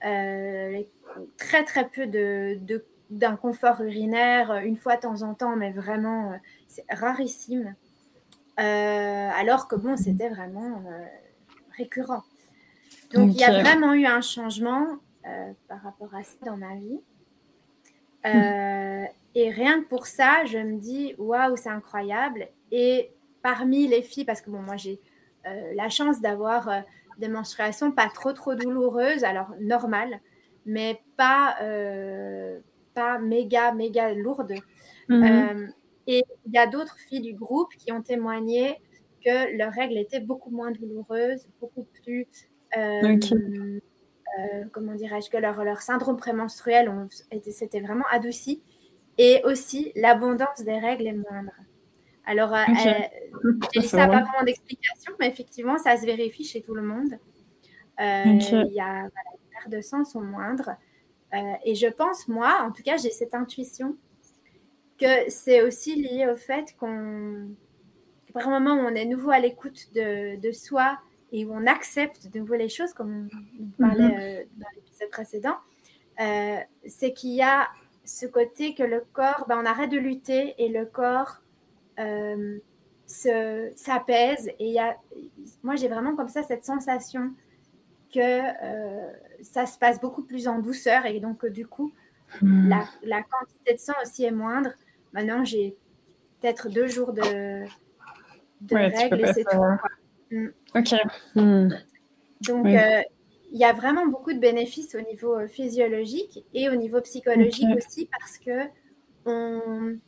très 0.00 1.64
très 1.66 1.88
peu 1.88 2.07
de, 2.07 2.61
d'inconfort 3.11 3.80
urinaire, 3.80 4.52
une 4.64 4.76
fois 4.76 4.95
de 4.95 5.00
temps 5.00 5.23
en 5.23 5.35
temps, 5.35 5.57
mais 5.57 5.73
vraiment, 5.73 6.38
c'est 6.68 6.85
rarissime. 6.88 7.75
alors 8.57 9.66
que 9.66 9.75
bon, 9.75 9.97
c'était 9.97 10.28
vraiment 10.28 10.80
récurrent. 11.78 12.25
Donc, 13.14 13.30
il 13.32 13.40
y 13.40 13.44
a 13.44 13.61
vraiment 13.62 13.94
eu 13.94 14.04
un 14.04 14.20
changement 14.20 14.99
euh, 15.26 15.52
par 15.68 15.82
rapport 15.82 16.14
à 16.14 16.23
ça 16.23 16.37
dans 16.44 16.56
ma 16.56 16.75
vie. 16.75 17.00
Euh, 18.26 19.04
et 19.35 19.50
rien 19.50 19.82
que 19.82 19.88
pour 19.88 20.06
ça, 20.06 20.44
je 20.44 20.58
me 20.58 20.78
dis, 20.78 21.14
waouh, 21.18 21.56
c'est 21.56 21.70
incroyable. 21.70 22.49
Et 22.70 23.11
parmi 23.42 23.87
les 23.88 24.02
filles, 24.02 24.25
parce 24.25 24.40
que 24.40 24.50
bon, 24.50 24.61
moi 24.61 24.76
j'ai 24.76 25.00
euh, 25.47 25.73
la 25.75 25.88
chance 25.88 26.20
d'avoir 26.20 26.82
des 27.18 27.28
menstruations 27.28 27.92
pas 27.92 28.08
trop 28.08 28.32
trop 28.32 28.54
douloureuses, 28.54 29.25
alors 29.25 29.54
normales, 29.61 30.20
mais 30.66 31.00
pas, 31.16 31.56
pas 32.94 33.18
méga 33.18 33.73
méga 33.73 34.12
lourdes. 34.12 34.54
Mhm. 35.08 35.73
et 36.06 36.23
il 36.47 36.52
y 36.52 36.58
a 36.58 36.66
d'autres 36.66 36.99
filles 37.08 37.23
du 37.23 37.32
groupe 37.32 37.73
qui 37.78 37.92
ont 37.92 38.02
témoigné 38.02 38.78
que 39.25 39.56
leurs 39.56 39.72
règles 39.72 39.98
étaient 39.98 40.20
beaucoup 40.20 40.50
moins 40.50 40.70
douloureuses, 40.70 41.46
beaucoup 41.60 41.87
plus. 42.02 42.26
Euh, 42.76 43.16
euh, 43.32 44.64
comment 44.72 44.94
dirais-je 44.94 45.30
Que 45.30 45.37
leur, 45.37 45.64
leur 45.64 45.80
syndrome 45.80 46.16
prémenstruel 46.16 46.92
s'était 47.50 47.80
vraiment 47.80 48.04
adouci. 48.10 48.62
Et 49.16 49.42
aussi, 49.44 49.92
l'abondance 49.96 50.62
des 50.62 50.78
règles 50.78 51.06
est 51.06 51.12
moindre. 51.12 51.52
Alors, 52.25 52.54
j'ai 53.72 53.80
ça, 53.82 54.06
pas 54.06 54.20
vraiment 54.20 54.44
d'explication, 54.44 55.12
mais 55.18 55.28
effectivement, 55.28 55.78
ça 55.78 55.96
se 55.96 56.04
vérifie 56.04 56.44
chez 56.44 56.60
tout 56.60 56.75
le 56.75 56.82
monde. 56.82 57.18
Il 57.98 58.72
y 58.72 58.80
a 58.80 59.02
les 59.04 59.50
pertes 59.50 59.70
de 59.70 59.80
sang 59.80 60.04
sont 60.04 60.20
moindres. 60.20 60.70
et 61.64 61.75
je 61.75 61.88
pense, 61.88 62.28
moi, 62.28 62.62
en 62.62 62.70
tout 62.70 62.82
cas, 62.82 62.96
j'ai 62.96 63.10
cette 63.10 63.34
intuition 63.34 63.96
que 64.98 65.30
c'est 65.30 65.62
aussi 65.62 65.94
lié 65.94 66.28
au 66.30 66.37
fait 66.37 66.76
qu'on, 66.78 67.48
moment 68.47 68.75
où 68.75 68.87
on 68.87 68.95
est 68.95 69.04
nouveau 69.04 69.30
à 69.30 69.38
l'écoute 69.38 69.88
de, 69.95 70.40
de, 70.40 70.52
soi 70.52 70.99
et 71.33 71.45
où 71.45 71.52
on 71.52 71.66
accepte 71.66 72.28
de 72.28 72.38
nouveau 72.38 72.54
les 72.54 72.68
choses, 72.68 72.92
comme 72.92 73.28
on 73.61 73.83
parlait 73.83 74.09
mhm. 74.09 74.18
euh, 74.21 74.45
dans 74.57 74.66
l'épisode 74.75 75.11
précédent, 75.11 75.57
euh, 76.21 76.59
c'est 76.87 77.12
qu'il 77.12 77.35
y 77.35 77.42
a 77.42 77.68
ce 78.04 78.26
côté 78.26 78.75
que 78.75 78.83
le 78.83 79.04
corps, 79.12 79.45
ben, 79.49 79.59
on 79.62 79.66
arrête 79.66 79.90
de 79.90 79.99
lutter 79.99 80.54
et 80.59 80.68
le 80.68 80.87
corps 80.87 81.40
euh, 81.99 82.59
s'apaise. 83.07 84.50
Et 84.59 84.71
y 84.71 84.78
a, 84.78 84.97
moi, 85.62 85.76
j'ai 85.76 85.88
vraiment 85.88 86.16
comme 86.16 86.28
ça 86.28 86.42
cette 86.42 86.64
sensation 86.64 87.33
que 88.12 88.40
ça 89.42 89.66
se 89.66 89.78
passe 89.78 90.00
beaucoup 90.00 90.23
plus 90.23 90.49
en 90.49 90.61
douceur 90.61 91.04
et 91.04 91.21
donc 91.21 91.45
du 91.45 91.66
coup, 91.66 91.92
hmm. 92.40 92.71
la, 92.71 92.85
la, 93.02 93.23
quantité 93.23 93.75
de 93.75 93.78
sang 93.78 93.92
aussi 94.02 94.25
est 94.25 94.30
moindre. 94.30 94.71
Maintenant, 95.12 95.45
j'ai 95.45 95.76
peut-être 96.40 96.71
deux 96.71 96.87
jours 96.87 97.12
de, 97.12 97.66
de 98.60 98.74
règles 98.74 99.20
et 99.20 99.32
c'est 99.32 99.44
tout. 99.44 99.62
Mm. 100.30 100.48
Ok. 100.74 100.94
Hmm. 101.34 101.68
Donc, 102.42 102.66
euh, 102.66 103.02
il 103.52 103.58
y 103.58 103.64
a 103.64 103.72
vraiment 103.72 104.06
beaucoup 104.06 104.32
de 104.32 104.38
bénéfices 104.38 104.94
au 104.94 105.00
niveau 105.00 105.34
euh, 105.34 105.48
physiologique 105.48 106.44
et 106.54 106.68
au 106.68 106.74
niveau 106.74 107.00
psychologique 107.00 107.68
aussi 107.76 108.08
parce 108.18 108.38
que 108.38 108.68
on, 109.24 109.98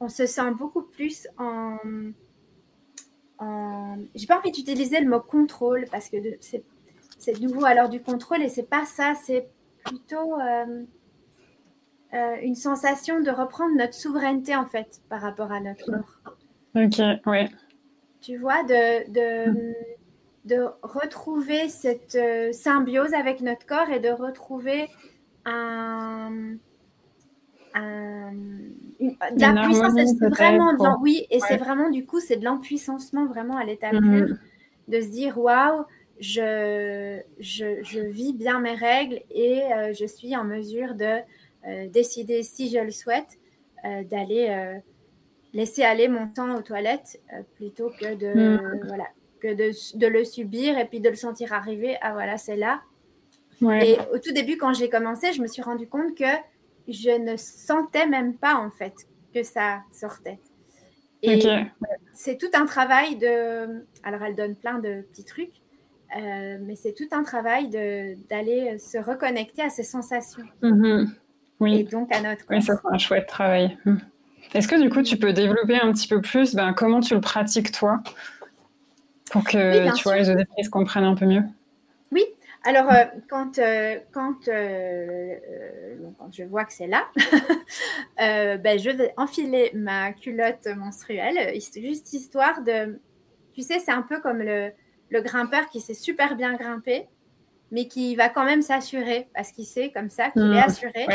on, 0.00 0.08
se 0.08 0.26
sent 0.26 0.50
beaucoup 0.56 0.82
plus 0.82 1.28
en. 1.38 1.76
en... 3.38 3.96
J'ai 4.14 4.26
pas 4.26 4.38
envie 4.38 4.50
d'utiliser 4.50 5.00
le 5.00 5.08
mot 5.08 5.20
contrôle 5.20 5.84
parce 5.90 6.08
que 6.08 6.16
c'est 6.40 7.40
nouveau 7.40 7.64
alors 7.64 7.88
du 7.88 8.00
contrôle 8.00 8.42
et 8.42 8.48
c'est 8.48 8.68
pas 8.68 8.86
ça, 8.86 9.14
c'est 9.14 9.48
plutôt. 9.84 10.40
Euh, 10.40 10.84
euh, 12.12 12.36
une 12.42 12.56
sensation 12.56 13.20
de 13.20 13.30
reprendre 13.30 13.76
notre 13.76 13.94
souveraineté 13.94 14.56
en 14.56 14.66
fait 14.66 15.00
par 15.08 15.20
rapport 15.20 15.52
à 15.52 15.60
notre 15.60 15.86
corps. 15.86 16.34
Ok, 16.74 17.00
ouais. 17.26 17.48
Tu 18.20 18.36
vois, 18.36 18.62
de, 18.64 19.10
de, 19.10 19.74
de 20.44 20.66
retrouver 20.82 21.68
cette 21.68 22.14
euh, 22.14 22.52
symbiose 22.52 23.14
avec 23.14 23.40
notre 23.40 23.66
corps 23.66 23.88
et 23.90 24.00
de 24.00 24.10
retrouver 24.10 24.88
un, 25.44 26.56
un 27.74 28.32
de 29.00 29.40
la 29.40 29.62
puissance, 29.62 30.14
vraiment 30.20 30.72
de 30.74 31.00
oui, 31.02 31.26
et 31.30 31.40
c'est 31.40 31.56
vraiment 31.56 31.90
du 31.90 32.04
coup, 32.04 32.20
c'est 32.20 32.36
de 32.36 32.44
l'empuissancement 32.44 33.26
vraiment 33.26 33.56
à 33.56 33.64
l'état 33.64 33.92
mm. 33.92 34.36
de 34.88 35.00
se 35.00 35.08
dire 35.08 35.38
waouh, 35.38 35.84
je, 36.20 37.20
je, 37.38 37.82
je, 37.82 38.00
vis 38.00 38.34
bien 38.34 38.60
mes 38.60 38.74
règles 38.74 39.20
et 39.30 39.62
euh, 39.72 39.92
je 39.94 40.04
suis 40.04 40.36
en 40.36 40.44
mesure 40.44 40.94
de 40.94 41.20
euh, 41.66 41.88
décider, 41.88 42.42
si 42.42 42.70
je 42.70 42.78
le 42.78 42.90
souhaite, 42.90 43.38
euh, 43.84 44.04
d'aller 44.04 44.80
laisser 45.52 45.82
aller 45.82 46.08
mon 46.08 46.28
temps 46.28 46.54
aux 46.56 46.62
toilettes 46.62 47.20
plutôt 47.56 47.90
que 47.90 48.14
de, 48.14 48.56
hmm. 48.56 48.86
voilà, 48.86 49.06
que 49.40 49.54
de, 49.54 49.98
de, 49.98 50.06
le 50.06 50.24
subir 50.24 50.78
et 50.78 50.84
puis 50.84 51.00
de 51.00 51.08
le 51.08 51.16
sentir 51.16 51.52
arriver. 51.52 51.96
Ah 52.02 52.12
voilà, 52.12 52.38
c'est 52.38 52.56
là. 52.56 52.82
Et 53.62 53.98
au 54.14 54.18
tout 54.18 54.32
début, 54.32 54.56
quand 54.56 54.72
j'ai 54.72 54.88
commencé, 54.88 55.32
je 55.32 55.42
me 55.42 55.46
suis 55.46 55.62
rendu 55.62 55.86
compte 55.86 56.16
que 56.16 56.24
je 56.88 57.10
ne 57.10 57.36
sentais 57.36 58.06
même 58.06 58.34
pas 58.34 58.54
en 58.54 58.70
fait 58.70 58.94
que 59.34 59.42
ça 59.42 59.82
sortait. 59.92 60.38
Et 61.22 61.42
c'est 62.14 62.38
tout 62.38 62.50
un 62.54 62.64
travail 62.64 63.16
de. 63.16 63.84
Alors, 64.02 64.22
elle 64.22 64.34
donne 64.34 64.56
plein 64.56 64.78
de 64.78 65.02
petits 65.02 65.24
trucs, 65.24 65.60
mais 66.16 66.74
c'est 66.74 66.94
tout 66.94 67.08
un 67.12 67.22
travail 67.22 67.68
d'aller 67.68 68.78
se 68.78 68.96
reconnecter 68.96 69.62
à 69.62 69.68
ces 69.68 69.82
sensations. 69.82 70.44
Mm-hmm. 70.62 71.08
Oui. 71.60 71.80
Et 71.80 71.84
donc 71.84 72.12
à 72.14 72.22
notre 72.22 72.44
Oui, 72.48 72.62
ça 72.62 72.74
c'est 72.80 72.94
un 72.94 72.98
chouette 72.98 73.26
travail. 73.26 73.76
Hmm. 73.84 73.96
Est-ce 74.54 74.68
que 74.68 74.80
du 74.80 74.90
coup 74.90 75.02
tu 75.02 75.16
peux 75.16 75.32
développer 75.32 75.78
un 75.78 75.92
petit 75.92 76.08
peu 76.08 76.20
plus 76.20 76.54
ben, 76.54 76.72
comment 76.72 77.00
tu 77.00 77.14
le 77.14 77.20
pratiques 77.20 77.72
toi 77.72 78.02
pour 79.30 79.44
que 79.44 79.94
tu 79.96 80.02
vois, 80.02 80.16
les 80.16 80.28
auditrices 80.28 80.68
comprennent 80.68 81.04
un 81.04 81.14
peu 81.14 81.26
mieux? 81.26 81.42
Oui, 82.10 82.24
alors 82.64 82.90
euh, 82.92 83.04
quand, 83.28 83.58
euh, 83.58 83.98
quand, 84.12 84.48
euh, 84.48 85.36
quand, 86.18 86.30
je 86.32 86.42
vois 86.44 86.64
que 86.64 86.72
c'est 86.72 86.86
là, 86.86 87.06
ben, 88.18 88.78
je 88.78 88.90
vais 88.90 89.14
enfiler 89.16 89.70
ma 89.74 90.12
culotte 90.12 90.66
menstruelle, 90.76 91.54
juste 91.54 92.12
histoire 92.12 92.62
de... 92.62 93.00
Tu 93.54 93.62
sais, 93.62 93.78
c'est 93.78 93.92
un 93.92 94.02
peu 94.02 94.20
comme 94.20 94.38
le, 94.38 94.72
le 95.08 95.20
grimpeur 95.22 95.68
qui 95.70 95.80
sait 95.80 95.94
super 95.94 96.36
bien 96.36 96.54
grimper, 96.54 97.08
mais 97.70 97.86
qui 97.88 98.14
va 98.14 98.28
quand 98.28 98.44
même 98.44 98.62
s'assurer 98.62 99.28
parce 99.34 99.52
qu'il 99.52 99.64
sait 99.64 99.90
comme 99.90 100.10
ça 100.10 100.30
qu'il 100.30 100.42
est 100.42 100.60
hmm. 100.60 100.68
assuré. 100.68 101.06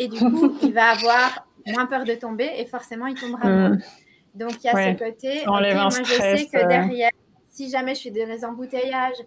Et 0.00 0.08
du 0.08 0.18
coup, 0.18 0.56
il 0.62 0.72
va 0.72 0.90
avoir 0.90 1.47
moins 1.72 1.86
peur 1.86 2.04
de 2.04 2.14
tomber 2.14 2.50
et 2.56 2.66
forcément, 2.66 3.06
il 3.06 3.18
tombera 3.18 3.48
moins. 3.48 3.70
Hmm. 3.70 3.80
Donc, 4.34 4.52
il 4.62 4.66
y 4.66 4.68
a 4.68 4.92
ce 4.92 4.98
côté. 4.98 5.42
moi, 5.46 5.60
je 5.90 6.04
sais 6.04 6.46
que 6.46 6.64
euh. 6.64 6.68
derrière, 6.68 7.10
si 7.48 7.70
jamais 7.70 7.94
je 7.94 8.00
suis 8.00 8.10
dans 8.10 8.28
les 8.28 8.44
embouteillages, 8.44 9.22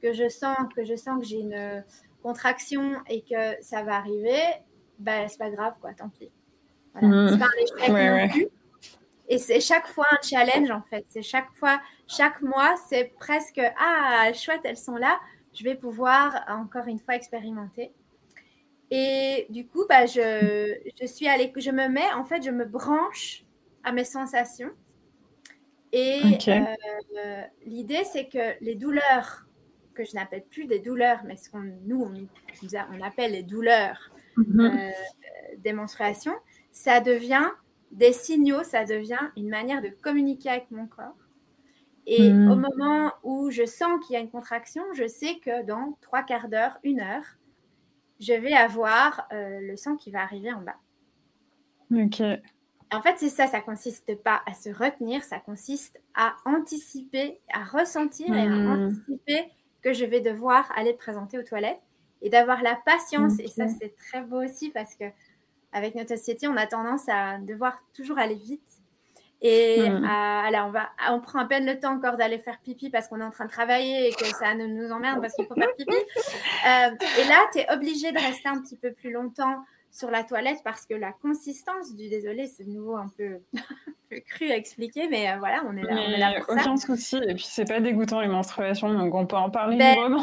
que 0.00 0.12
je 0.12 0.28
sens 0.28 0.56
que 0.74 0.84
je 0.84 0.96
sens 0.96 1.20
que 1.20 1.26
j'ai 1.26 1.40
une 1.40 1.84
contraction 2.22 2.92
et 3.08 3.22
que 3.22 3.62
ça 3.62 3.82
va 3.82 3.96
arriver, 3.96 4.40
ben, 4.98 5.28
c'est 5.28 5.38
pas 5.38 5.50
grave, 5.50 5.74
quoi, 5.80 5.92
tant 5.94 6.08
pis. 6.08 6.30
Voilà. 6.94 7.08
Hmm. 7.08 7.28
C'est 7.28 7.38
pas 7.38 7.46
un 7.46 7.62
échec 7.62 7.88
non 7.88 8.28
plus. 8.28 8.48
Et 9.28 9.38
c'est 9.38 9.60
chaque 9.60 9.86
fois 9.86 10.06
un 10.10 10.18
challenge, 10.22 10.70
en 10.70 10.82
fait. 10.82 11.04
C'est 11.08 11.22
chaque 11.22 11.52
fois, 11.54 11.80
chaque 12.06 12.42
mois, 12.42 12.74
c'est 12.88 13.12
presque 13.18 13.60
Ah, 13.78 14.30
chouette, 14.34 14.60
elles 14.64 14.76
sont 14.76 14.96
là. 14.96 15.18
Je 15.54 15.64
vais 15.64 15.74
pouvoir 15.74 16.44
encore 16.48 16.86
une 16.86 16.98
fois 16.98 17.14
expérimenter. 17.14 17.92
Et 18.96 19.46
du 19.50 19.66
coup, 19.66 19.86
bah, 19.88 20.06
je, 20.06 20.72
je 21.00 21.06
suis 21.06 21.26
allée, 21.26 21.52
je 21.56 21.70
me 21.72 21.88
mets, 21.88 22.12
en 22.12 22.22
fait, 22.22 22.44
je 22.44 22.50
me 22.50 22.64
branche 22.64 23.44
à 23.82 23.90
mes 23.90 24.04
sensations. 24.04 24.70
Et 25.92 26.20
euh, 26.46 27.42
l'idée, 27.66 28.04
c'est 28.04 28.28
que 28.28 28.54
les 28.60 28.76
douleurs, 28.76 29.46
que 29.94 30.04
je 30.04 30.14
n'appelle 30.14 30.44
plus 30.48 30.66
des 30.66 30.78
douleurs, 30.78 31.22
mais 31.24 31.36
ce 31.36 31.50
qu'on 31.50 31.64
nous, 31.86 32.04
on, 32.04 32.28
on, 32.92 33.00
appelle 33.02 33.32
les 33.32 33.42
douleurs 33.42 34.12
mhm. 34.36 34.60
euh, 34.60 34.90
des 35.58 35.72
menstruations, 35.72 36.36
ça 36.70 37.00
devient 37.00 37.50
des 37.90 38.12
signaux, 38.12 38.62
ça 38.62 38.84
devient 38.84 39.30
une 39.36 39.48
manière 39.48 39.82
de 39.82 39.88
communiquer 39.88 40.50
avec 40.50 40.70
mon 40.70 40.86
corps. 40.86 41.16
Et 42.06 42.30
mhm. 42.30 42.48
au 42.48 42.54
moment 42.54 43.12
où 43.24 43.50
je 43.50 43.64
sens 43.64 44.04
qu'il 44.06 44.14
y 44.14 44.16
a 44.16 44.20
une 44.20 44.30
contraction, 44.30 44.84
je 44.94 45.08
sais 45.08 45.40
que 45.44 45.64
dans 45.64 45.98
trois 46.00 46.22
quarts 46.22 46.48
d'heure, 46.48 46.78
une 46.84 47.00
heure, 47.00 47.24
je 48.20 48.32
vais 48.32 48.52
avoir 48.52 49.26
euh, 49.32 49.60
le 49.60 49.76
sang 49.76 49.96
qui 49.96 50.10
va 50.10 50.22
arriver 50.22 50.52
en 50.52 50.60
bas. 50.60 50.76
Ok. 51.92 52.22
En 52.92 53.02
fait, 53.02 53.14
c'est 53.18 53.28
ça, 53.28 53.46
ça 53.46 53.60
consiste 53.60 54.14
pas 54.22 54.42
à 54.46 54.54
se 54.54 54.70
retenir, 54.70 55.24
ça 55.24 55.40
consiste 55.40 56.00
à 56.14 56.36
anticiper, 56.44 57.40
à 57.52 57.64
ressentir 57.64 58.32
et 58.34 58.42
à 58.42 58.46
hmm. 58.46 58.88
anticiper 58.88 59.50
que 59.82 59.92
je 59.92 60.04
vais 60.04 60.20
devoir 60.20 60.70
aller 60.76 60.92
présenter 60.92 61.38
aux 61.38 61.42
toilettes 61.42 61.80
et 62.22 62.30
d'avoir 62.30 62.62
la 62.62 62.76
patience. 62.76 63.38
Et 63.40 63.48
ça, 63.48 63.68
c'est 63.68 63.94
très 63.96 64.22
beau 64.22 64.42
aussi 64.42 64.70
parce 64.70 64.94
que 64.94 65.04
avec 65.72 65.94
notre 65.96 66.16
société, 66.16 66.46
on 66.46 66.56
a 66.56 66.66
tendance 66.66 67.08
à 67.08 67.38
devoir 67.38 67.82
toujours 67.92 68.18
aller 68.18 68.36
vite. 68.36 68.80
Et 69.46 69.90
hmm. 69.90 69.96
on, 70.06 70.70
va, 70.70 70.88
on 71.10 71.20
prend 71.20 71.40
à 71.40 71.44
peine 71.44 71.66
le 71.66 71.78
temps 71.78 71.92
encore 71.92 72.16
d'aller 72.16 72.38
faire 72.38 72.58
pipi 72.60 72.88
parce 72.88 73.08
qu'on 73.08 73.20
est 73.20 73.24
en 73.24 73.30
train 73.30 73.44
de 73.44 73.50
travailler 73.50 74.08
et 74.08 74.12
que 74.12 74.24
ça 74.24 74.54
nous 74.54 74.90
emmerde 74.90 75.20
parce 75.20 75.34
qu'il 75.34 75.44
faut 75.44 75.54
faire 75.54 75.74
pipi. 75.76 75.94
Euh, 76.66 76.90
et 77.20 77.28
là, 77.28 77.44
tu 77.52 77.58
es 77.58 77.70
obligé 77.70 78.10
de 78.10 78.18
rester 78.18 78.48
un 78.48 78.58
petit 78.58 78.78
peu 78.78 78.90
plus 78.90 79.12
longtemps 79.12 79.62
sur 79.90 80.10
la 80.10 80.24
toilette 80.24 80.60
parce 80.64 80.86
que 80.86 80.94
la 80.94 81.12
consistance 81.12 81.94
du 81.94 82.08
désolé, 82.08 82.46
c'est 82.46 82.64
de 82.64 82.70
nouveau 82.70 82.96
un 82.96 83.10
peu, 83.18 83.40
cru 84.28 84.50
à 84.50 84.56
expliquer, 84.56 85.08
mais 85.08 85.30
euh, 85.30 85.36
voilà, 85.38 85.62
on 85.68 85.76
est 85.76 85.82
là, 85.82 85.90
on 85.92 86.10
est 86.10 86.16
là 86.16 86.40
pour 86.40 86.54
aucun 86.54 86.76
souci. 86.78 87.16
Et 87.16 87.34
puis, 87.34 87.46
c'est 87.46 87.68
pas 87.68 87.80
dégoûtant 87.80 88.20
les 88.22 88.28
menstruations, 88.28 88.94
donc 88.94 89.14
on 89.14 89.26
peut 89.26 89.36
en 89.36 89.50
parler 89.50 89.76
ben, 89.76 89.94
Non, 90.08 90.22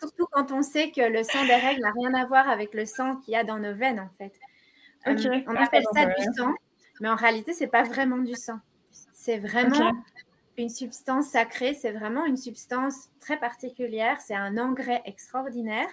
surtout 0.00 0.26
quand 0.32 0.50
on 0.50 0.62
sait 0.62 0.90
que 0.90 1.00
le 1.00 1.22
sang 1.22 1.44
des 1.46 1.54
règles 1.54 1.80
n'a 1.80 1.92
rien 1.92 2.12
à 2.14 2.26
voir 2.26 2.48
avec 2.48 2.74
le 2.74 2.86
sang 2.86 3.16
qu'il 3.16 3.34
y 3.34 3.36
a 3.36 3.44
dans 3.44 3.58
nos 3.58 3.72
veines, 3.72 4.00
en 4.00 4.10
fait. 4.18 4.32
Euh, 5.06 5.16
on 5.46 5.54
ah, 5.56 5.64
appelle 5.64 5.84
ça 5.94 6.06
du 6.06 6.24
sang. 6.36 6.52
Mais 7.02 7.08
en 7.08 7.16
réalité, 7.16 7.52
c'est 7.52 7.66
pas 7.66 7.82
vraiment 7.82 8.18
du 8.18 8.34
sang. 8.36 8.60
C'est 9.12 9.38
vraiment 9.38 9.92
une 10.56 10.68
substance 10.68 11.26
sacrée. 11.26 11.74
C'est 11.74 11.90
vraiment 11.90 12.24
une 12.26 12.36
substance 12.36 13.10
très 13.18 13.38
particulière. 13.38 14.20
C'est 14.20 14.36
un 14.36 14.56
engrais 14.56 15.02
extraordinaire. 15.04 15.88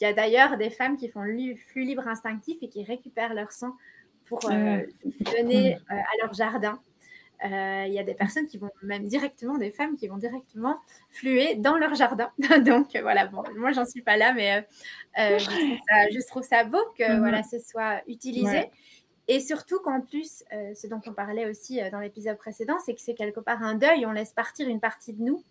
Il 0.00 0.02
y 0.02 0.06
a 0.06 0.12
d'ailleurs 0.12 0.56
des 0.56 0.70
femmes 0.70 0.96
qui 0.96 1.08
font 1.08 1.22
le 1.22 1.54
flux 1.54 1.84
libre 1.84 2.08
instinctif 2.08 2.58
et 2.60 2.68
qui 2.68 2.82
récupèrent 2.82 3.34
leur 3.34 3.52
sang 3.52 3.76
pour 4.24 4.50
euh, 4.50 4.80
donner 5.36 5.76
euh, 5.76 5.78
à 5.94 6.22
leur 6.24 6.34
jardin. 6.34 6.80
Euh, 7.44 7.84
il 7.86 7.92
y 7.92 7.98
a 8.00 8.04
des 8.04 8.14
personnes 8.14 8.46
qui 8.46 8.58
vont 8.58 8.70
même 8.82 9.06
directement, 9.06 9.58
des 9.58 9.70
femmes 9.70 9.96
qui 9.96 10.08
vont 10.08 10.16
directement 10.16 10.76
fluer 11.10 11.54
dans 11.54 11.76
leur 11.76 11.94
jardin. 11.94 12.32
Donc 12.64 12.96
voilà, 13.00 13.26
bon, 13.26 13.44
moi 13.56 13.70
j'en 13.70 13.84
suis 13.84 14.02
pas 14.02 14.16
là, 14.16 14.32
mais 14.32 14.66
je, 15.16 16.26
trouve 16.26 16.42
ça, 16.42 16.64
beau 16.64 16.82
que 16.98 17.18
voilà, 17.18 17.44
ce 17.44 17.60
soit 17.60 18.02
utilisé. 18.08 18.70
Et 19.28 19.40
surtout 19.40 19.78
qu'en 19.80 20.00
plus, 20.00 20.44
euh, 20.52 20.74
ce 20.74 20.86
dont 20.86 21.00
on 21.06 21.12
parlait 21.12 21.48
aussi 21.48 21.80
dans 21.90 22.00
l'épisode 22.00 22.36
précédent, 22.36 22.76
c'est 22.84 22.94
que 22.94 23.00
c'est 23.00 23.14
quelque 23.14 23.40
part 23.40 23.62
un 23.62 23.74
deuil, 23.74 24.04
on 24.04 24.12
laisse 24.12 24.32
partir 24.32 24.68
une 24.68 24.80
partie 24.80 25.12
de 25.12 25.22
nous. 25.22 25.44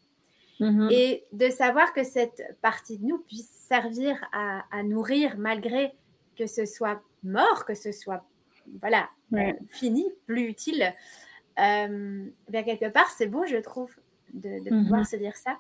Mhm. 0.60 0.90
Et 0.92 1.26
de 1.32 1.50
savoir 1.50 1.94
que 1.94 2.04
cette 2.04 2.58
partie 2.62 2.98
de 3.00 3.06
nous 3.06 3.18
puisse 3.20 3.50
servir 3.50 4.24
à, 4.32 4.84
nourrir 4.84 5.38
malgré 5.38 5.94
que 6.38 6.46
ce 6.46 6.66
soit 6.66 7.02
mort, 7.24 7.66
que 7.66 7.74
ce 7.74 7.92
soit 7.92 8.24
voilà, 8.80 9.10
fini, 9.70 10.06
plus 10.28 10.44
utile. 10.44 10.94
bien 11.58 12.64
quelque 12.64 12.90
part, 12.90 13.10
c'est 13.10 13.26
beau, 13.26 13.46
je 13.46 13.58
trouve, 13.58 13.92
de, 14.34 14.70
pouvoir 14.70 15.00
mhm. 15.00 15.06
se 15.06 15.16
dire 15.16 15.36
ça. 15.36 15.58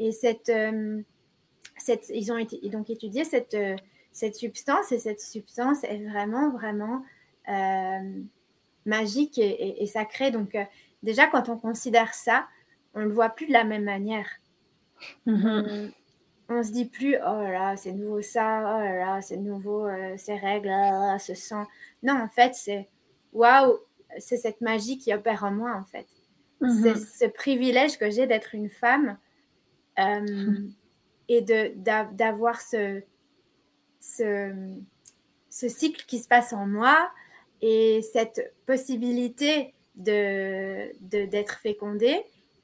Et 0.00 0.10
cette, 0.10 0.50
cette, 1.76 2.08
ils 2.08 2.32
ont 2.32 2.38
été, 2.38 2.58
donc 2.68 2.90
étudié 2.90 3.22
cette, 3.24 3.56
cette 4.12 4.34
substance 4.34 4.92
et 4.92 4.98
cette 4.98 5.20
substance 5.20 5.84
est 5.84 6.04
vraiment, 6.04 6.50
vraiment 6.50 6.96
euh, 6.96 7.21
magique 8.84 9.38
et, 9.38 9.86
sacrée. 9.86 10.30
Donc, 10.30 10.54
euh, 10.54 10.64
déjà, 11.02 11.26
quand 11.26 11.48
on 11.48 11.56
considère 11.56 12.14
ça, 12.14 12.46
on 12.94 13.00
ne 13.00 13.06
le 13.06 13.12
voit 13.12 13.30
plus 13.30 13.46
de 13.46 13.52
la 13.52 13.64
même 13.64 13.84
manière. 13.84 14.28
Mm-hmm. 15.26 15.92
On, 16.48 16.58
ne 16.58 16.62
se 16.62 16.72
dit 16.72 16.84
plus, 16.84 17.16
oh 17.16 17.42
là, 17.42 17.76
c'est 17.76 17.92
nouveau 17.92 18.20
ça, 18.20 18.76
oh 18.76 18.80
là 18.80 18.96
là, 18.96 19.22
c'est 19.22 19.36
nouveau 19.36 19.86
euh, 19.86 20.14
ces 20.16 20.36
règles, 20.36 20.70
oh 20.70 21.16
ce 21.18 21.34
sang. 21.34 21.66
Non, 22.02 22.14
en 22.14 22.28
fait, 22.28 22.54
c'est 22.54 22.88
waouh, 23.32 23.78
c'est 24.18 24.36
cette 24.36 24.60
magie 24.60 24.98
qui 24.98 25.14
opère 25.14 25.44
en 25.44 25.50
moi, 25.50 25.74
en 25.74 25.84
fait. 25.84 26.06
Mm-hmm. 26.60 26.82
C'est 26.82 27.26
ce 27.26 27.30
privilège 27.30 27.98
que 27.98 28.10
j'ai 28.10 28.26
d'être 28.26 28.54
une 28.54 28.68
femme 28.68 29.16
mm-hmm. 29.96 30.72
et 31.28 31.40
d'avoir 31.40 32.60
ce, 32.60 33.02
ce, 34.00 34.52
ce 35.48 35.68
cycle 35.68 36.04
qui 36.06 36.18
se 36.18 36.28
passe 36.28 36.52
en 36.52 36.66
moi 36.66 37.10
et 37.62 38.02
cette 38.02 38.54
possibilité 38.66 39.72
de 39.94 40.90
d'être 41.00 41.58
fécondée 41.60 42.20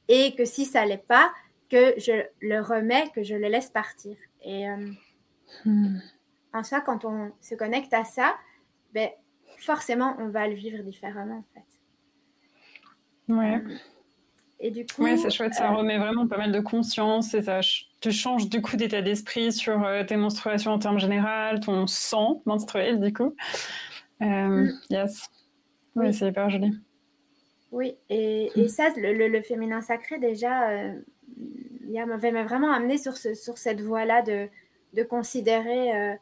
et 0.09 0.35
que 0.35 0.45
si 0.45 0.65
ça 0.65 0.85
l'est 0.85 1.07
pas 1.07 1.33
que 1.71 1.95
je 1.99 2.25
le 2.41 2.61
remets 2.61 3.09
que 3.15 3.23
je 3.23 3.35
le 3.35 3.49
laisse 3.49 3.71
partir 3.71 4.17
et 4.43 4.69
euh, 4.69 4.91
hmm. 5.65 5.99
en 6.53 6.63
soi 6.65 6.81
quand 6.81 7.05
on 7.05 7.33
se 7.41 7.55
connecte 7.55 7.93
à 7.95 8.05
ça 8.05 8.37
ben 8.93 9.11
forcément 9.59 10.17
on 10.19 10.29
va 10.29 10.49
le 10.49 10.55
vivre 10.55 10.83
différemment 10.83 11.39
en 11.39 11.45
fait 11.55 13.35
ouais 13.35 13.57
euh, 13.57 13.77
et 14.61 14.71
du 14.73 14.85
coup, 14.87 15.07
c'est 15.17 15.31
chouette, 15.31 15.55
ça 15.55 15.71
euh, 15.71 15.77
remet 15.77 15.99
vraiment 15.99 16.27
pas 16.27 16.37
mal 16.37 16.51
de 16.51 16.59
conscience 16.59 17.33
et 17.35 17.43
ça 17.43 17.61
te 18.01 18.11
change 18.11 18.49
du 18.49 18.61
coup 18.61 18.77
d'état 18.77 19.03
d'esprit 19.03 19.53
sur 19.53 19.85
euh, 19.85 20.03
tes 20.03 20.17
menstruations 20.17 20.73
en 20.73 20.81
termes 20.81 20.99
généraux, 20.99 21.59
ton 21.65 21.87
sang 21.87 22.43
menstruel 22.45 23.01
du 23.01 23.13
coup. 23.13 23.37
Euh, 24.23 24.27
mm. 24.27 24.81
Yes. 24.91 25.29
Oui, 25.97 26.15
c'est 26.15 26.29
hyper 26.29 26.51
joli. 26.51 26.73
Oui, 27.71 27.97
et, 28.09 28.51
et 28.57 28.69
ça, 28.69 28.89
le, 28.97 29.43
féminin 29.43 29.83
sacré, 29.83 30.19
déjà, 30.19 30.73
il 31.87 32.05
m'avait 32.07 32.31
vraiment 32.43 32.73
amené 32.73 32.97
sur, 32.97 33.17
ce, 33.17 33.35
sur 33.35 33.59
cette 33.59 33.81
voie-là 33.83 34.23
de, 34.23 34.49
de 34.95 35.03
considérer 35.03 36.17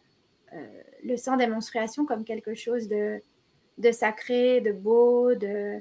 le 1.05 1.17
sang 1.17 1.37
des 1.37 1.47
menstruations 1.47 2.05
comme 2.05 2.25
quelque 2.25 2.55
chose 2.55 2.89
de, 2.89 3.21
de 3.79 3.93
sacré, 3.93 4.61
de 4.61 4.73
beau, 4.73 5.35
de, 5.35 5.81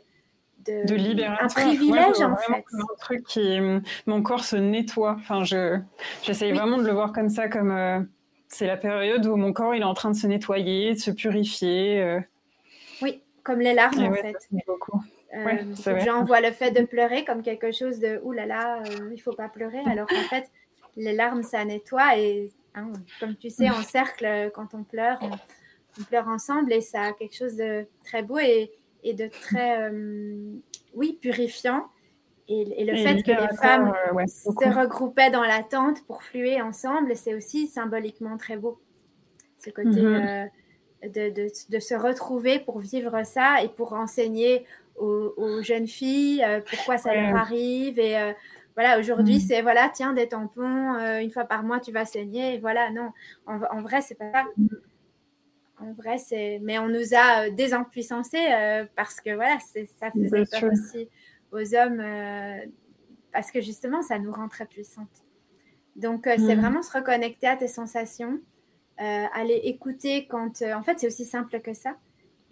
de, 0.65 0.95
libérateur. 0.95 1.45
Un 1.45 1.47
privilège 1.47 2.21
en 2.21 2.35
fait. 2.35 2.65
Un 2.73 2.95
truc 2.99 3.23
qui 3.25 3.59
mon 4.05 4.21
corps 4.21 4.43
se 4.43 4.55
nettoie. 4.55 5.15
Enfin, 5.19 5.43
je 5.43 5.79
j'essaye 6.23 6.51
vraiment 6.51 6.77
de 6.77 6.85
le 6.85 6.93
voir 6.93 7.13
comme 7.13 7.29
ça, 7.29 7.47
comme 7.47 7.71
euh, 7.71 7.99
c'est 8.47 8.67
la 8.67 8.77
période 8.77 9.25
où 9.25 9.35
mon 9.35 9.53
corps 9.53 9.75
il 9.75 9.81
est 9.81 9.85
en 9.85 9.93
train 9.93 10.11
de 10.11 10.15
se 10.15 10.27
nettoyer, 10.27 10.93
de 10.93 10.99
se 10.99 11.11
purifier. 11.11 12.01
Euh. 12.01 12.19
Oui, 13.01 13.21
comme 13.43 13.59
les 13.59 13.73
larmes 13.73 14.03
en 14.03 14.13
fait. 14.13 14.35
Beaucoup. 14.67 15.03
Euh, 15.33 15.99
J'envoie 16.05 16.39
le 16.39 16.51
fait 16.51 16.71
de 16.71 16.85
pleurer 16.85 17.25
comme 17.25 17.41
quelque 17.41 17.71
chose 17.71 17.99
de 17.99 18.21
ouh 18.23 18.31
là 18.31 18.45
là, 18.45 18.79
euh, 18.79 19.11
il 19.11 19.19
faut 19.19 19.33
pas 19.33 19.49
pleurer. 19.49 19.79
Alors 19.85 20.07
qu'en 20.07 20.27
fait, 20.29 20.49
les 20.95 21.13
larmes 21.13 21.43
ça 21.43 21.65
nettoie 21.65 22.17
et 22.17 22.51
hein, 22.73 22.91
comme 23.19 23.35
tu 23.35 23.49
sais, 23.49 23.69
en 23.69 23.81
cercle, 23.83 24.51
quand 24.53 24.73
on 24.73 24.83
pleure, 24.83 25.19
on 25.99 26.03
pleure 26.03 26.27
ensemble 26.27 26.71
et 26.71 26.81
ça 26.81 27.01
a 27.01 27.11
quelque 27.13 27.35
chose 27.35 27.55
de 27.55 27.85
très 28.05 28.23
beau 28.23 28.37
et 28.37 28.71
et 29.05 29.13
de 29.13 29.27
très, 29.27 29.89
euh, 29.89 30.57
oui, 30.95 31.17
purifiant. 31.21 31.85
Et, 32.47 32.85
le 32.85 32.95
fait 32.95 33.23
que 33.23 33.31
les 33.31 33.55
femmes 33.57 33.93
euh, 34.13 34.27
se 34.27 34.49
regroupaient 34.49 35.31
dans 35.31 35.43
la 35.43 35.63
tente 35.63 36.05
pour 36.05 36.21
fluer 36.21 36.61
ensemble, 36.61 37.15
c'est 37.15 37.33
aussi 37.33 37.67
symboliquement 37.67 38.37
très 38.37 38.55
beau. 38.55 38.79
Ce 39.57 39.71
côté 39.71 40.01
mhm. 40.01 40.05
euh, 40.05 40.45
de, 41.09 41.29
de, 41.33 41.47
de, 41.69 41.79
se 41.79 41.95
retrouver 41.95 42.59
pour 42.59 42.79
vivre 42.79 43.23
ça 43.25 43.63
et 43.63 43.67
pour 43.67 43.93
enseigner 43.93 44.65
aux, 44.95 45.61
jeunes 45.61 45.87
filles 45.87 46.45
pourquoi 46.69 46.97
ça 46.97 47.15
leur 47.15 47.35
arrive. 47.35 47.97
Et 47.99 48.15
voilà, 48.75 48.99
aujourd'hui, 48.99 49.35
mhm. 49.35 49.39
c'est 49.39 49.61
voilà, 49.63 49.89
tiens, 49.93 50.13
des 50.13 50.27
tampons, 50.27 50.93
une 51.19 51.31
fois 51.31 51.45
par 51.45 51.63
mois, 51.63 51.79
tu 51.79 51.91
vas 51.91 52.05
saigner. 52.05 52.55
Et 52.55 52.59
voilà, 52.59 52.91
non, 52.91 53.11
en, 53.47 53.59
en 53.71 53.81
vrai, 53.81 54.01
c'est 54.01 54.15
pas 54.15 54.31
ça. 54.31 54.43
Mhm 54.57 54.69
en 55.79 55.93
vrai, 55.93 56.17
c'est. 56.17 56.59
Mais 56.61 56.79
on 56.79 56.87
nous 56.87 57.13
a 57.13 57.45
euh, 57.45 57.49
désimpuissancés 57.51 58.47
euh, 58.51 58.85
parce 58.95 59.19
que 59.21 59.33
voilà, 59.33 59.57
ça 59.99 60.11
faisait 60.11 60.45
peur 60.45 60.71
aussi 60.71 61.09
aux 61.55 61.75
hommes 61.75 61.99
euh, 61.99 62.57
parce 63.31 63.51
que 63.51 63.61
justement, 63.61 64.01
ça 64.01 64.19
nous 64.19 64.31
rend 64.31 64.47
très 64.47 64.65
puissantes. 64.65 65.25
Donc, 65.95 66.23
c'est 66.25 66.55
mm. 66.55 66.59
vraiment 66.59 66.81
se 66.81 66.91
reconnecter 66.91 67.47
à 67.47 67.55
tes 67.55 67.67
sensations, 67.67 68.39
aller 68.97 69.61
écouter 69.63 70.27
quand. 70.27 70.61
en 70.61 70.83
fait, 70.83 70.99
c'est 70.99 71.07
aussi 71.07 71.25
simple 71.25 71.59
que 71.61 71.73
ça. 71.73 71.95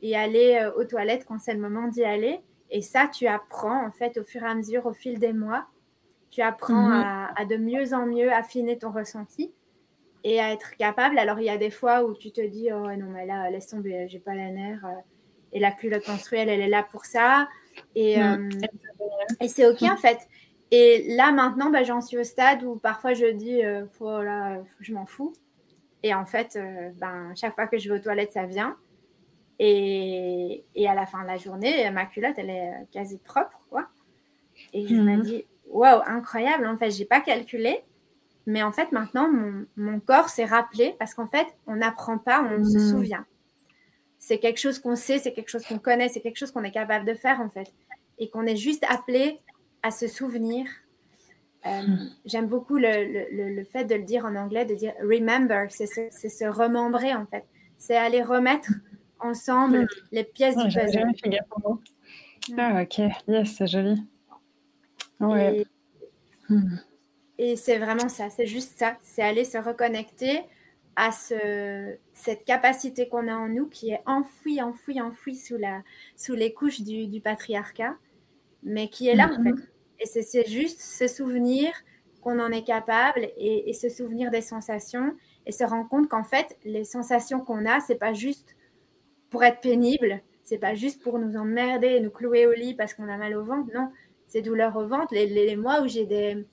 Et 0.01 0.17
aller 0.17 0.69
aux 0.77 0.83
toilettes 0.83 1.25
quand 1.25 1.39
c'est 1.39 1.53
le 1.53 1.59
moment 1.59 1.87
d'y 1.87 2.03
aller. 2.03 2.41
Et 2.69 2.81
ça, 2.81 3.07
tu 3.07 3.27
apprends 3.27 3.85
en 3.85 3.91
fait 3.91 4.17
au 4.17 4.23
fur 4.23 4.43
et 4.43 4.47
à 4.47 4.55
mesure, 4.55 4.85
au 4.85 4.93
fil 4.93 5.19
des 5.19 5.31
mois. 5.31 5.65
Tu 6.31 6.41
apprends 6.41 6.89
mm-hmm. 6.89 7.33
à, 7.35 7.45
de 7.45 7.57
mieux 7.57 7.93
en 7.93 8.05
mieux 8.05 8.31
affiner 8.31 8.77
ton 8.77 8.91
ressenti 8.91 9.53
et 10.23 10.39
à 10.39 10.51
être 10.51 10.75
capable. 10.77 11.19
Alors, 11.19 11.39
il 11.39 11.45
y 11.45 11.49
a 11.49 11.57
des 11.57 11.69
fois 11.69 12.03
où 12.03 12.13
tu 12.15 12.31
te 12.31 12.41
dis, 12.41 12.69
oh 12.71 12.87
non, 12.95 13.09
mais 13.09 13.25
là, 13.25 13.49
laisse 13.49 13.67
tomber, 13.67 14.07
j'ai 14.07 14.19
pas 14.19 14.33
la 14.33 14.49
nerf. 14.49 14.85
Euh, 14.85 14.89
et 15.51 15.59
la 15.59 15.71
culotte 15.71 16.07
menstruelle, 16.07 16.49
elle 16.49 16.61
est 16.61 16.67
là 16.67 16.83
pour 16.83 17.05
ça. 17.05 17.47
Et, 17.95 18.17
mm. 18.17 18.21
euh, 18.21 18.67
et 19.41 19.47
c'est 19.47 19.67
OK, 19.67 19.81
en 19.83 19.97
fait. 19.97 20.19
Et 20.71 21.15
là, 21.15 21.31
maintenant, 21.31 21.69
bah, 21.69 21.83
j'en 21.83 22.01
suis 22.01 22.17
au 22.17 22.23
stade 22.23 22.63
où 22.63 22.75
parfois 22.75 23.13
je 23.13 23.25
dis, 23.27 23.63
euh, 23.63 23.86
je 24.79 24.93
m'en 24.93 25.05
fous. 25.05 25.33
Et 26.01 26.13
en 26.13 26.25
fait, 26.25 26.59
ben, 26.97 27.33
chaque 27.36 27.55
fois 27.55 27.67
que 27.67 27.77
je 27.77 27.89
vais 27.89 27.99
aux 27.99 28.01
toilettes, 28.01 28.33
ça 28.33 28.45
vient. 28.45 28.75
Et, 29.59 30.65
et, 30.75 30.89
à 30.89 30.95
la 30.95 31.05
fin 31.05 31.21
de 31.21 31.27
la 31.27 31.38
journée, 31.38 31.89
ma 31.91 32.05
culotte, 32.05 32.33
elle 32.38 32.49
est 32.49 32.73
quasi 32.91 33.19
propre, 33.19 33.62
quoi. 33.69 33.88
Et 34.73 34.86
je 34.86 34.95
me 34.95 35.17
mm. 35.17 35.21
dis, 35.21 35.45
waouh, 35.67 36.01
incroyable. 36.05 36.65
En 36.65 36.77
fait, 36.77 36.91
j'ai 36.91 37.05
pas 37.05 37.21
calculé. 37.21 37.83
Mais 38.45 38.63
en 38.63 38.71
fait, 38.71 38.91
maintenant, 38.91 39.29
mon, 39.77 39.99
corps 39.99 40.29
s'est 40.29 40.45
rappelé 40.45 40.95
parce 40.99 41.13
qu'en 41.13 41.27
fait, 41.27 41.47
on 41.67 41.77
n'apprend 41.77 42.17
pas, 42.17 42.43
on 42.43 42.63
se 42.63 42.77
mmh. 42.77 42.91
souvient. 42.91 43.25
C'est 44.25 44.38
quelque 44.38 44.57
chose 44.57 44.79
qu'on 44.79 44.95
sait, 44.95 45.19
c'est 45.19 45.33
quelque 45.33 45.49
chose 45.49 45.65
qu'on 45.65 45.79
connaît, 45.79 46.07
c'est 46.07 46.21
quelque 46.21 46.38
chose 46.38 46.51
qu'on 46.51 46.63
est 46.63 46.71
capable 46.71 47.05
de 47.05 47.13
faire 47.13 47.41
en 47.41 47.49
fait. 47.49 47.73
Et 48.19 48.29
qu'on 48.29 48.45
est 48.45 48.55
juste 48.55 48.86
appelé 48.88 49.41
à 49.81 49.91
se 49.91 50.07
souvenir. 50.07 50.65
Euh, 51.65 51.81
mmh. 51.81 52.09
J'aime 52.23 52.47
beaucoup 52.47 52.77
le, 52.77 53.65
fait 53.65 53.83
de 53.83 53.95
le 53.95 54.03
dire 54.03 54.23
en 54.23 54.38
anglais, 54.38 54.63
de 54.63 54.75
dire 54.75 54.93
remember, 55.01 55.65
c'est 55.71 55.88
se, 55.88 56.45
remembrer 56.45 57.13
en 57.13 57.25
fait. 57.25 57.43
C'est 57.77 57.97
aller 57.97 58.23
remettre 58.23 58.69
ensemble 59.19 59.81
mmh. 59.81 59.88
les 60.13 60.23
pièces 60.23 60.55
du 60.55 60.73
puzzle. 60.73 61.12
Ah, 62.57 62.81
ok, 62.81 62.99
yes, 63.27 63.55
c'est 63.57 63.67
joli. 63.67 64.01
Ouais. 65.19 65.65
Et 67.38 67.57
c'est 67.57 67.77
vraiment 67.77 68.07
ça, 68.07 68.29
c'est 68.29 68.45
juste 68.47 68.79
ça, 68.79 68.95
c'est 69.01 69.21
aller 69.21 69.43
se 69.43 69.57
reconnecter 69.57 70.43
à 70.95 71.12
ce, 71.12 71.95
cette 72.13 72.43
capacité 72.45 73.08
qu'on 73.08 73.27
a 73.27 73.36
en 73.36 73.49
nous 73.49 73.67
qui 73.67 73.91
est 73.91 74.01
enfouie, 74.06 74.62
enfouie, 74.62 75.01
enfouie 75.01 75.36
sous, 75.36 75.58
la, 75.58 75.82
sous 76.15 76.34
les 76.34 76.53
couches 76.53 76.82
du, 76.82 77.19
patriarcat, 77.21 77.95
mais 78.63 78.89
qui 78.89 79.08
est 79.08 79.15
là 79.15 79.29
en 79.32 79.43
fait. 79.43 79.56
Et 79.99 80.06
c'est 80.06 80.47
juste 80.47 80.82
se 80.82 81.08
souvenir 81.08 81.71
qu'on 82.21 82.39
en 82.39 82.51
est 82.51 82.63
capable 82.63 83.27
et, 83.38 83.73
se 83.73 83.89
souvenir 83.89 84.32
des 84.32 84.41
sensations 84.41 85.15
et 85.45 85.51
se 85.51 85.63
rendre 85.63 85.89
compte 85.89 86.10
qu'en 86.10 86.23
fait, 86.23 86.58
les 86.63 86.84
sensations 86.84 87.41
qu'on 87.41 87.65
a, 87.65 87.79
c'est 87.79 87.95
pas 87.95 88.13
juste 88.13 88.56
pour 89.29 89.43
être 89.43 89.62
pénible, 89.62 90.21
c'est 90.43 90.58
pas 90.58 90.75
juste 90.75 91.01
pour 91.01 91.19
nous 91.19 91.38
emmerder 91.38 91.88
et 91.88 91.99
nous 91.99 92.12
clouer 92.12 92.45
au 92.45 92.53
lit 92.53 92.75
parce 92.75 92.93
qu'on 92.93 93.10
a 93.10 93.17
mal 93.17 93.36
au 93.36 93.43
ventre, 93.43 93.69
non, 93.73 93.91
c'est 94.27 94.41
douleur 94.41 94.75
au 94.75 94.86
ventre. 94.86 95.13
Les, 95.13 95.25
les 95.25 95.56
mois 95.56 95.82
où 95.82 95.88
j'ai 95.88 96.06
des, 96.06 96.45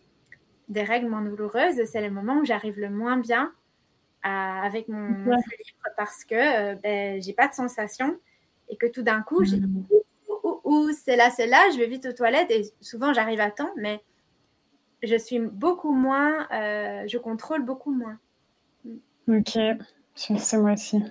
des 0.68 0.82
règles 0.82 1.08
moins 1.08 1.22
douloureuses, 1.22 1.84
c'est 1.84 2.00
le 2.00 2.10
moment 2.10 2.38
où 2.38 2.44
j'arrive 2.44 2.80
le 2.80 2.90
moins 2.90 3.16
bien 3.16 3.52
avec 4.22 4.88
mon, 4.88 5.08
livre 5.08 5.88
parce 5.96 6.24
que 6.24 6.34
euh, 6.34 6.74
ben, 6.82 7.22
j'ai 7.22 7.32
pas 7.32 7.48
de 7.48 7.54
sensation 7.54 8.18
et 8.68 8.76
que 8.76 8.86
tout 8.86 9.02
d'un 9.02 9.22
coup, 9.22 9.44
j'ai 9.44 9.58
mm. 9.58 9.84
ou 10.64 10.90
c'est 10.92 11.16
là, 11.16 11.30
c'est 11.30 11.46
là, 11.46 11.70
je 11.72 11.78
vais 11.78 11.86
vite 11.86 12.06
aux 12.06 12.12
toilettes 12.12 12.50
et 12.50 12.64
souvent 12.80 13.12
j'arrive 13.12 13.40
à 13.40 13.50
temps, 13.50 13.70
mais 13.76 14.02
je 15.02 15.16
suis 15.16 15.38
beaucoup 15.38 15.92
moins, 15.92 16.46
euh, 16.52 17.04
je 17.06 17.18
contrôle 17.18 17.64
beaucoup 17.64 17.92
moins. 17.92 18.18
Ok, 19.28 19.58
c'est 20.14 20.58
moi 20.58 20.72
aussi. 20.72 21.02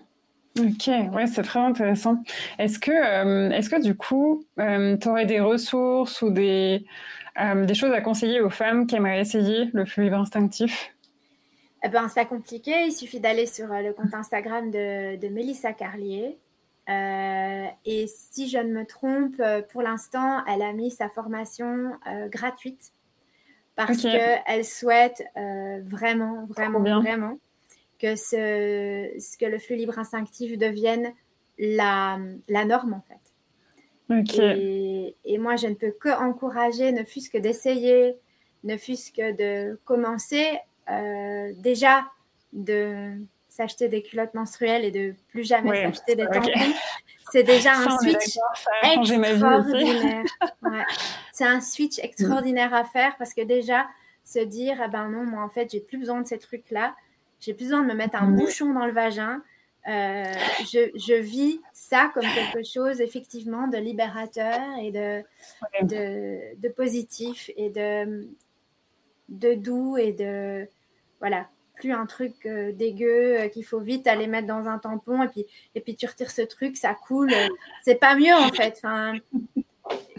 Ok, 0.59 0.87
ouais, 1.13 1.27
c'est 1.27 1.43
très 1.43 1.59
intéressant. 1.59 2.21
Est-ce 2.57 2.79
que, 2.79 2.91
euh, 2.91 3.49
est-ce 3.51 3.69
que 3.69 3.81
du 3.81 3.95
coup, 3.95 4.43
euh, 4.59 4.97
tu 4.97 5.07
aurais 5.07 5.25
des 5.25 5.39
ressources 5.39 6.21
ou 6.21 6.29
des, 6.31 6.85
des 7.37 7.73
choses 7.73 7.93
à 7.93 8.01
conseiller 8.01 8.41
aux 8.41 8.49
femmes 8.49 8.85
qui 8.85 8.95
aimeraient 8.95 9.21
essayer 9.21 9.69
le 9.73 9.85
libre 9.97 10.17
instinctif? 10.17 10.93
Eh 11.83 11.89
ben, 11.89 12.07
c'est 12.07 12.21
pas 12.21 12.25
compliqué, 12.25 12.85
il 12.85 12.91
suffit 12.91 13.19
d'aller 13.19 13.45
sur 13.45 13.67
le 13.67 13.93
compte 13.93 14.13
Instagram 14.13 14.71
de, 14.71 15.15
de 15.17 15.27
Mélissa 15.29 15.73
Carlier. 15.73 16.37
et 16.87 18.05
si 18.07 18.49
je 18.49 18.57
ne 18.57 18.73
me 18.73 18.85
trompe, 18.85 19.41
pour 19.71 19.81
l'instant, 19.81 20.43
elle 20.45 20.61
a 20.61 20.73
mis 20.73 20.91
sa 20.91 21.09
formation 21.09 21.91
gratuite. 22.27 22.91
Parce 23.75 24.01
qu'elle 24.01 24.65
souhaite 24.65 25.23
vraiment, 25.35 26.45
vraiment, 26.47 26.79
vraiment 26.79 27.39
que, 27.99 28.15
ce, 28.15 29.37
que 29.37 29.45
le 29.45 29.59
flux 29.59 29.75
libre 29.75 29.99
instinctif 29.99 30.57
devienne 30.57 31.13
la, 31.57 32.17
la 32.47 32.65
norme 32.65 32.93
en 32.93 33.01
fait. 33.01 33.19
Et, 35.23 35.37
moi, 35.37 35.55
je 35.55 35.67
ne 35.67 35.75
peux 35.75 35.91
que 35.91 36.09
encourager, 36.09 36.91
ne 36.91 37.03
fût-ce 37.03 37.29
que 37.29 37.37
d'essayer, 37.37 38.15
ne 38.63 38.75
fût-ce 38.75 39.11
que 39.11 39.35
de 39.35 39.79
commencer 39.85 40.47
euh, 40.91 41.51
déjà 41.57 42.05
de 42.53 43.13
s'acheter 43.47 43.89
des 43.89 44.01
culottes 44.01 44.33
menstruelles 44.33 44.85
et 44.85 44.91
de 44.91 45.13
plus 45.29 45.43
jamais 45.43 45.83
s'acheter 45.83 46.15
des 46.15 46.25
tampons. 46.25 46.73
C'est 47.31 47.43
déjà 47.43 47.73
un 47.73 47.97
switch 47.99 48.37
extraordinaire. 48.83 50.23
C'est 51.31 51.45
un 51.45 51.61
switch 51.61 51.99
extraordinaire 51.99 52.73
à 52.73 52.83
faire 52.83 53.15
parce 53.17 53.33
que 53.33 53.41
déjà, 53.41 53.87
se 54.25 54.39
dire, 54.39 54.79
ah 54.81 54.87
ben 54.87 55.09
non, 55.09 55.23
moi 55.23 55.43
en 55.43 55.49
fait, 55.49 55.71
j'ai 55.71 55.79
plus 55.79 55.97
besoin 55.97 56.21
de 56.21 56.27
ces 56.27 56.39
trucs-là 56.39 56.93
j'ai 57.39 57.53
besoin 57.53 57.83
de 57.83 57.87
me 57.87 57.93
mettre 57.93 58.21
un 58.21 58.31
bouchon 58.31 58.73
dans 58.73 58.85
le 58.85 58.91
vagin. 58.91 59.41
Euh, 59.87 60.33
je, 60.61 60.91
je, 60.95 61.13
vis 61.13 61.61
ça 61.73 62.11
comme 62.13 62.25
quelque 62.25 62.67
chose 62.67 62.99
effectivement 62.99 63.67
de 63.67 63.77
libérateur 63.77 64.59
et 64.81 64.91
de, 64.91 65.23
de, 65.83 66.59
de, 66.59 66.69
positif 66.69 67.49
et 67.55 67.69
de, 67.69 68.27
de 69.29 69.53
doux 69.53 69.97
et 69.97 70.11
de 70.11 70.67
voilà 71.19 71.47
plus 71.75 71.93
un 71.93 72.05
truc 72.05 72.33
euh, 72.45 72.73
dégueu 72.73 73.39
euh, 73.39 73.47
qu'il 73.47 73.63
faut 73.63 73.79
vite 73.79 74.05
aller 74.05 74.27
mettre 74.27 74.47
dans 74.47 74.67
un 74.67 74.79
tampon 74.79 75.23
et 75.23 75.27
puis 75.29 75.45
et 75.75 75.81
puis 75.81 75.95
tu 75.95 76.05
retires 76.05 76.31
ce 76.31 76.41
truc 76.41 76.75
ça 76.75 76.93
coule. 76.93 77.31
C'est 77.83 77.95
pas 77.95 78.15
mieux 78.15 78.35
en 78.35 78.49
fait 78.49 78.81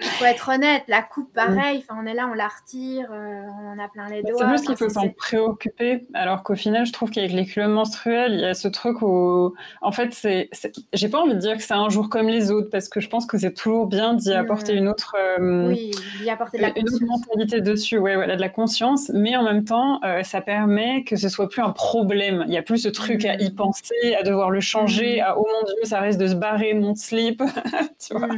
il 0.03 0.09
faut 0.09 0.25
être 0.25 0.49
honnête, 0.49 0.83
la 0.89 1.03
coupe, 1.03 1.33
pareil, 1.35 1.85
enfin, 1.85 2.01
on 2.03 2.07
est 2.07 2.15
là, 2.15 2.29
on 2.31 2.35
la 2.35 2.49
retire, 2.49 3.11
euh, 3.13 3.43
on 3.61 3.73
en 3.73 3.79
a 3.79 3.89
plein 3.89 4.09
les 4.09 4.23
doigts. 4.23 4.39
C'est 4.39 4.51
juste 4.51 4.67
qu'il 4.67 4.77
faut 4.77 4.89
s'en 4.89 5.09
préoccuper, 5.11 6.07
alors 6.15 6.43
qu'au 6.43 6.55
final, 6.55 6.87
je 6.87 6.93
trouve 6.93 7.11
qu'avec 7.11 7.33
les 7.33 7.45
culottes 7.45 7.71
menstruelles, 7.71 8.33
il 8.33 8.41
y 8.41 8.45
a 8.45 8.55
ce 8.55 8.69
truc 8.69 9.03
où, 9.03 9.55
en 9.83 9.93
fait, 9.93 10.15
c'est, 10.15 10.49
j'ai 10.93 11.09
pas 11.09 11.21
envie 11.21 11.35
de 11.35 11.39
dire 11.39 11.57
que 11.57 11.63
c'est 11.63 11.75
un 11.75 11.89
jour 11.91 12.09
comme 12.09 12.29
les 12.29 12.51
autres, 12.51 12.71
parce 12.71 12.89
que 12.89 13.01
je 13.01 13.09
pense 13.09 13.27
que 13.27 13.37
c'est 13.37 13.53
toujours 13.53 13.87
bien 13.87 14.15
d'y 14.15 14.33
apporter 14.33 14.73
une 14.75 14.89
autre, 14.89 15.15
euh, 15.19 15.69
oui, 15.69 15.91
d'y 16.21 16.31
apporter 16.31 16.59
de 16.59 16.63
la 16.63 16.79
une 16.79 16.89
autre 16.89 17.05
mentalité 17.05 17.61
dessus, 17.61 17.99
ouais, 17.99 18.15
voilà, 18.15 18.37
de 18.37 18.41
la 18.41 18.49
conscience, 18.49 19.11
mais 19.13 19.37
en 19.37 19.43
même 19.43 19.65
temps, 19.65 20.01
euh, 20.05 20.23
ça 20.23 20.41
permet 20.41 21.05
que 21.05 21.17
ce 21.17 21.29
soit 21.29 21.49
plus 21.49 21.63
un 21.63 21.73
problème. 21.73 22.45
Il 22.47 22.55
y 22.55 22.59
a 22.59 22.63
plus 22.63 22.79
ce 22.79 22.89
truc 22.89 23.25
à 23.27 23.35
y 23.35 23.51
mm. 23.51 23.55
penser, 23.55 24.15
à 24.19 24.23
devoir 24.23 24.51
le 24.51 24.61
changer, 24.61 25.19
mm. 25.19 25.25
à 25.25 25.39
oh 25.39 25.47
mon 25.47 25.67
dieu, 25.67 25.85
ça 25.85 26.01
risque 26.01 26.19
de 26.19 26.29
se 26.29 26.35
barrer 26.35 26.73
mon 26.73 26.95
slip, 26.95 27.43
tu 27.99 28.15
vois. 28.17 28.29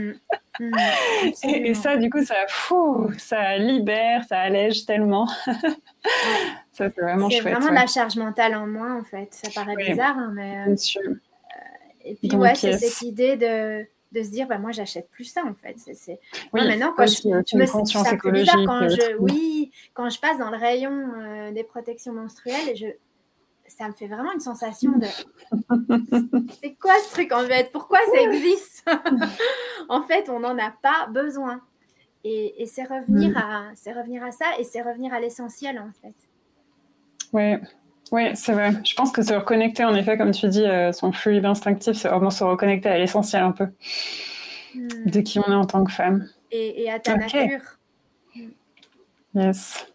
Mm. 0.60 0.70
Mm, 0.70 1.48
et, 1.48 1.74
ça, 1.74 1.96
du 1.96 2.10
coup, 2.10 2.24
ça, 2.24 2.34
fou, 2.48 3.10
ça 3.18 3.56
libère, 3.56 4.24
ça 4.24 4.38
allège 4.38 4.84
tellement. 4.84 5.26
ça, 6.72 6.90
c'est 6.90 7.00
vraiment 7.00 7.30
chouette. 7.30 7.42
C'est 7.42 7.50
vraiment 7.50 7.70
la 7.70 7.86
charge 7.86 8.16
mentale 8.16 8.54
en 8.54 8.66
moins, 8.66 8.98
en 8.98 9.04
fait. 9.04 9.28
Ça 9.32 9.50
paraît 9.54 9.76
bizarre, 9.76 10.18
hein, 10.18 10.32
mais. 10.34 10.64
Euh, 10.68 10.74
euh, 11.06 11.14
et 12.04 12.14
puis, 12.14 12.34
ouais, 12.36 12.54
c'est 12.54 12.72
cette 12.72 13.02
idée 13.02 13.36
de, 13.36 13.86
de 14.12 14.22
se 14.22 14.30
dire, 14.30 14.46
bah, 14.46 14.58
moi, 14.58 14.72
j'achète 14.72 15.08
plus 15.10 15.24
ça, 15.24 15.42
en 15.44 15.54
fait. 15.54 15.76
C'est, 15.78 16.20
oui, 16.52 16.66
maintenant, 16.66 16.92
quand 16.96 17.06
je, 17.06 17.22
je 17.22 17.56
me 17.56 17.66
ça 17.66 18.30
bizarre 18.30 18.64
quand 18.66 18.88
je, 18.88 19.16
oui, 19.18 19.70
quand 19.94 20.10
je 20.10 20.20
passe 20.20 20.38
dans 20.38 20.50
le 20.50 20.58
rayon 20.58 21.12
euh, 21.16 21.52
des 21.52 21.64
protections 21.64 22.12
menstruelles, 22.12 22.76
je, 22.76 22.86
ça 23.78 23.88
me 23.88 23.92
fait 23.92 24.06
vraiment 24.06 24.32
une 24.32 24.40
sensation 24.40 24.92
de 24.92 25.06
c'est 26.62 26.74
quoi 26.74 26.94
ce 27.06 27.12
truc 27.12 27.32
en 27.32 27.44
fait? 27.46 27.70
Pourquoi 27.72 27.98
ça 28.14 28.20
existe? 28.22 28.88
En 29.88 30.02
fait, 30.02 30.28
on 30.30 30.40
n'en 30.40 30.56
a 30.58 30.70
pas 30.70 31.06
besoin. 31.10 31.60
Et, 32.24 32.64
c'est 32.66 32.84
revenir, 32.84 33.30
mm. 33.30 33.36
à, 33.36 33.62
c'est 33.74 33.92
revenir 33.92 34.22
à 34.22 34.30
ça 34.30 34.44
et 34.58 34.64
c'est 34.64 34.80
revenir 34.80 35.12
à 35.12 35.20
l'essentiel 35.20 35.78
en 35.78 35.90
fait. 36.00 36.14
Oui, 37.32 37.56
oui, 38.12 38.30
c'est 38.34 38.52
vrai. 38.52 38.72
Je 38.84 38.94
pense 38.94 39.10
que 39.10 39.22
se 39.22 39.34
reconnecter, 39.34 39.84
en 39.84 39.94
effet, 39.94 40.16
comme 40.16 40.30
tu 40.30 40.46
dis, 40.48 40.64
euh, 40.64 40.92
son 40.92 41.12
fluide 41.12 41.44
instinctif, 41.44 41.96
c'est 41.96 42.08
vraiment 42.08 42.30
se 42.30 42.44
reconnecter 42.44 42.90
à 42.90 42.98
l'essentiel 42.98 43.42
un 43.42 43.52
peu 43.52 43.66
mm. 44.74 45.10
de 45.10 45.20
qui 45.20 45.40
on 45.40 45.50
est 45.50 45.54
en 45.54 45.64
tant 45.64 45.82
que 45.82 45.92
femme. 45.92 46.28
Et, 46.52 46.90
à 46.90 47.00
ta 47.00 47.16
nature. 47.16 47.60
Yes. 49.34 49.86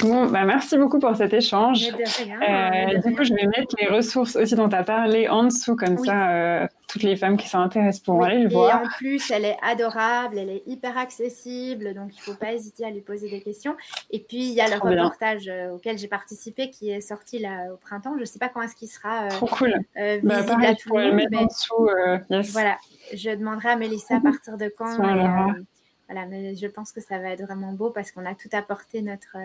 Bon, 0.00 0.26
bah 0.26 0.44
merci 0.44 0.78
beaucoup 0.78 1.00
pour 1.00 1.14
cet 1.16 1.32
échange. 1.34 1.88
Euh, 1.88 2.98
du 3.04 3.14
coup, 3.16 3.24
je 3.24 3.34
vais 3.34 3.46
mettre 3.46 3.74
les 3.80 3.88
ressources 3.88 4.36
aussi 4.36 4.54
dont 4.54 4.68
tu 4.68 4.76
as 4.76 4.84
parlé 4.84 5.28
en 5.28 5.44
dessous, 5.44 5.74
comme 5.74 5.98
ça, 5.98 6.30
euh, 6.30 6.66
toutes 6.88 7.02
les 7.02 7.16
femmes 7.16 7.36
qui 7.36 7.48
s'intéressent 7.48 8.02
pourront 8.04 8.22
aller 8.22 8.44
le 8.44 8.48
voir. 8.48 8.70
Et 8.70 8.86
en 8.86 8.88
plus, 8.88 9.30
elle 9.30 9.44
est 9.44 9.56
adorable, 9.62 10.38
elle 10.38 10.50
est 10.50 10.62
hyper 10.66 10.96
accessible, 10.96 11.94
donc 11.94 12.12
il 12.12 12.16
ne 12.16 12.22
faut 12.22 12.38
pas 12.38 12.52
hésiter 12.52 12.84
à 12.84 12.90
lui 12.90 13.00
poser 13.00 13.28
des 13.28 13.42
questions. 13.42 13.76
Et 14.12 14.20
puis, 14.20 14.48
il 14.48 14.54
y 14.54 14.60
a 14.60 14.68
le 14.68 14.80
reportage 14.80 15.48
euh, 15.48 15.72
auquel 15.72 15.98
j'ai 15.98 16.08
participé 16.08 16.70
qui 16.70 16.90
est 16.90 17.00
sorti 17.00 17.40
là 17.40 17.72
au 17.72 17.76
printemps. 17.76 18.14
Je 18.14 18.20
ne 18.20 18.24
sais 18.24 18.38
pas 18.38 18.48
quand 18.48 18.62
est-ce 18.62 18.76
qu'il 18.76 18.88
sera 18.88 19.28
Trop 19.28 19.46
cool. 19.46 19.74
visible 19.96 20.22
bah, 20.22 20.68
à 20.68 20.74
tout 20.74 20.96
le 20.96 21.12
monde. 21.12 21.26
Mais... 21.30 21.38
En 21.38 21.46
dessous, 21.46 21.88
Voilà, 22.52 22.76
je 23.12 23.30
demanderai 23.30 23.70
à 23.70 23.76
Mélissa 23.76 24.16
à 24.16 24.20
partir 24.20 24.56
de 24.56 24.72
quand. 24.78 24.96
voilà, 24.96 25.48
mais 26.08 26.54
je 26.54 26.66
pense 26.66 26.92
que 26.92 27.00
ça 27.00 27.18
va 27.18 27.30
être 27.30 27.42
vraiment 27.42 27.72
beau 27.72 27.90
parce 27.90 28.12
qu'on 28.12 28.26
a 28.26 28.34
tout 28.34 28.48
apporté 28.52 29.02
notre 29.02 29.36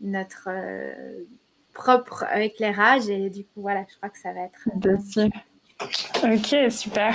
notre 0.00 0.48
euh, 0.48 1.24
propre 1.72 2.24
éclairage. 2.36 3.08
Et 3.08 3.30
du 3.30 3.44
coup, 3.44 3.62
voilà, 3.62 3.84
je 3.88 3.96
crois 3.96 4.08
que 4.08 4.18
ça 4.18 4.32
va 4.32 4.40
être. 4.42 4.58
Bien 4.74 4.98
Ok, 6.24 6.56
super. 6.70 7.14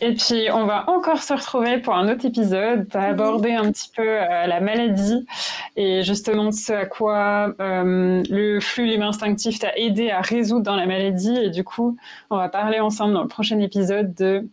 Et 0.00 0.14
puis, 0.14 0.48
on 0.52 0.66
va 0.66 0.88
encore 0.88 1.20
se 1.20 1.34
retrouver 1.34 1.78
pour 1.78 1.94
un 1.94 2.08
autre 2.08 2.24
épisode. 2.24 2.88
Tu 2.88 2.96
as 2.96 3.02
abordé 3.02 3.52
un 3.52 3.72
petit 3.72 3.90
peu 3.94 4.08
euh, 4.08 4.46
la 4.46 4.60
maladie 4.60 5.26
et 5.74 6.04
justement 6.04 6.52
ce 6.52 6.72
à 6.72 6.86
quoi 6.86 7.54
euh, 7.60 8.22
le 8.30 8.60
flux 8.60 8.86
libre 8.86 9.04
instinctif 9.04 9.58
t'a 9.58 9.76
aidé 9.76 10.10
à 10.10 10.20
résoudre 10.20 10.62
dans 10.62 10.76
la 10.76 10.86
maladie. 10.86 11.36
Et 11.36 11.50
du 11.50 11.64
coup, 11.64 11.96
on 12.30 12.36
va 12.36 12.48
parler 12.48 12.78
ensemble 12.78 13.14
dans 13.14 13.22
le 13.22 13.28
prochain 13.28 13.58
épisode 13.58 14.14
de 14.14 14.48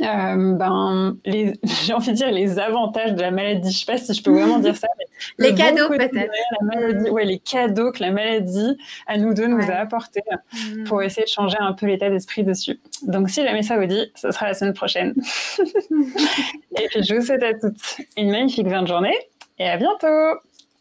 euh, 0.00 0.54
ben, 0.54 1.16
les, 1.24 1.54
j'ai 1.84 1.92
envie 1.92 2.10
de 2.10 2.16
dire 2.16 2.30
les 2.30 2.58
avantages 2.58 3.14
de 3.14 3.20
la 3.20 3.30
maladie. 3.30 3.70
Je 3.70 3.78
sais 3.78 3.86
pas 3.86 3.98
si 3.98 4.14
je 4.14 4.22
peux 4.22 4.30
vraiment 4.30 4.58
dire 4.58 4.76
ça. 4.76 4.88
les 5.38 5.54
cadeaux 5.54 5.88
peut-être. 5.88 7.10
Ouais, 7.10 7.24
les 7.24 7.38
cadeaux 7.38 7.92
que 7.92 8.02
la 8.02 8.10
maladie 8.10 8.76
à 9.06 9.18
nous 9.18 9.34
deux 9.34 9.46
nous 9.46 9.70
a 9.70 9.74
apportés 9.74 10.22
mm. 10.52 10.84
pour 10.84 11.02
essayer 11.02 11.24
de 11.24 11.30
changer 11.30 11.58
un 11.58 11.72
peu 11.72 11.86
l'état 11.86 12.10
d'esprit 12.10 12.44
dessus. 12.44 12.78
Donc 13.02 13.30
si 13.30 13.42
jamais 13.42 13.62
ça 13.62 13.78
vous 13.78 13.86
dit, 13.86 14.10
ce 14.14 14.30
sera 14.30 14.46
la 14.46 14.54
semaine 14.54 14.74
prochaine. 14.74 15.14
et 15.58 16.88
puis 16.88 17.02
je 17.02 17.14
vous 17.14 17.22
souhaite 17.22 17.42
à 17.42 17.54
toutes 17.54 17.76
une 18.16 18.30
magnifique 18.30 18.68
fin 18.68 18.82
de 18.82 18.88
journée 18.88 19.16
et 19.58 19.68
à 19.68 19.76
bientôt. 19.76 20.40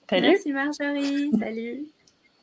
Salut. 0.09 0.29
Merci 0.29 0.53
Marjorie. 0.53 1.31
Salut. 1.39 1.87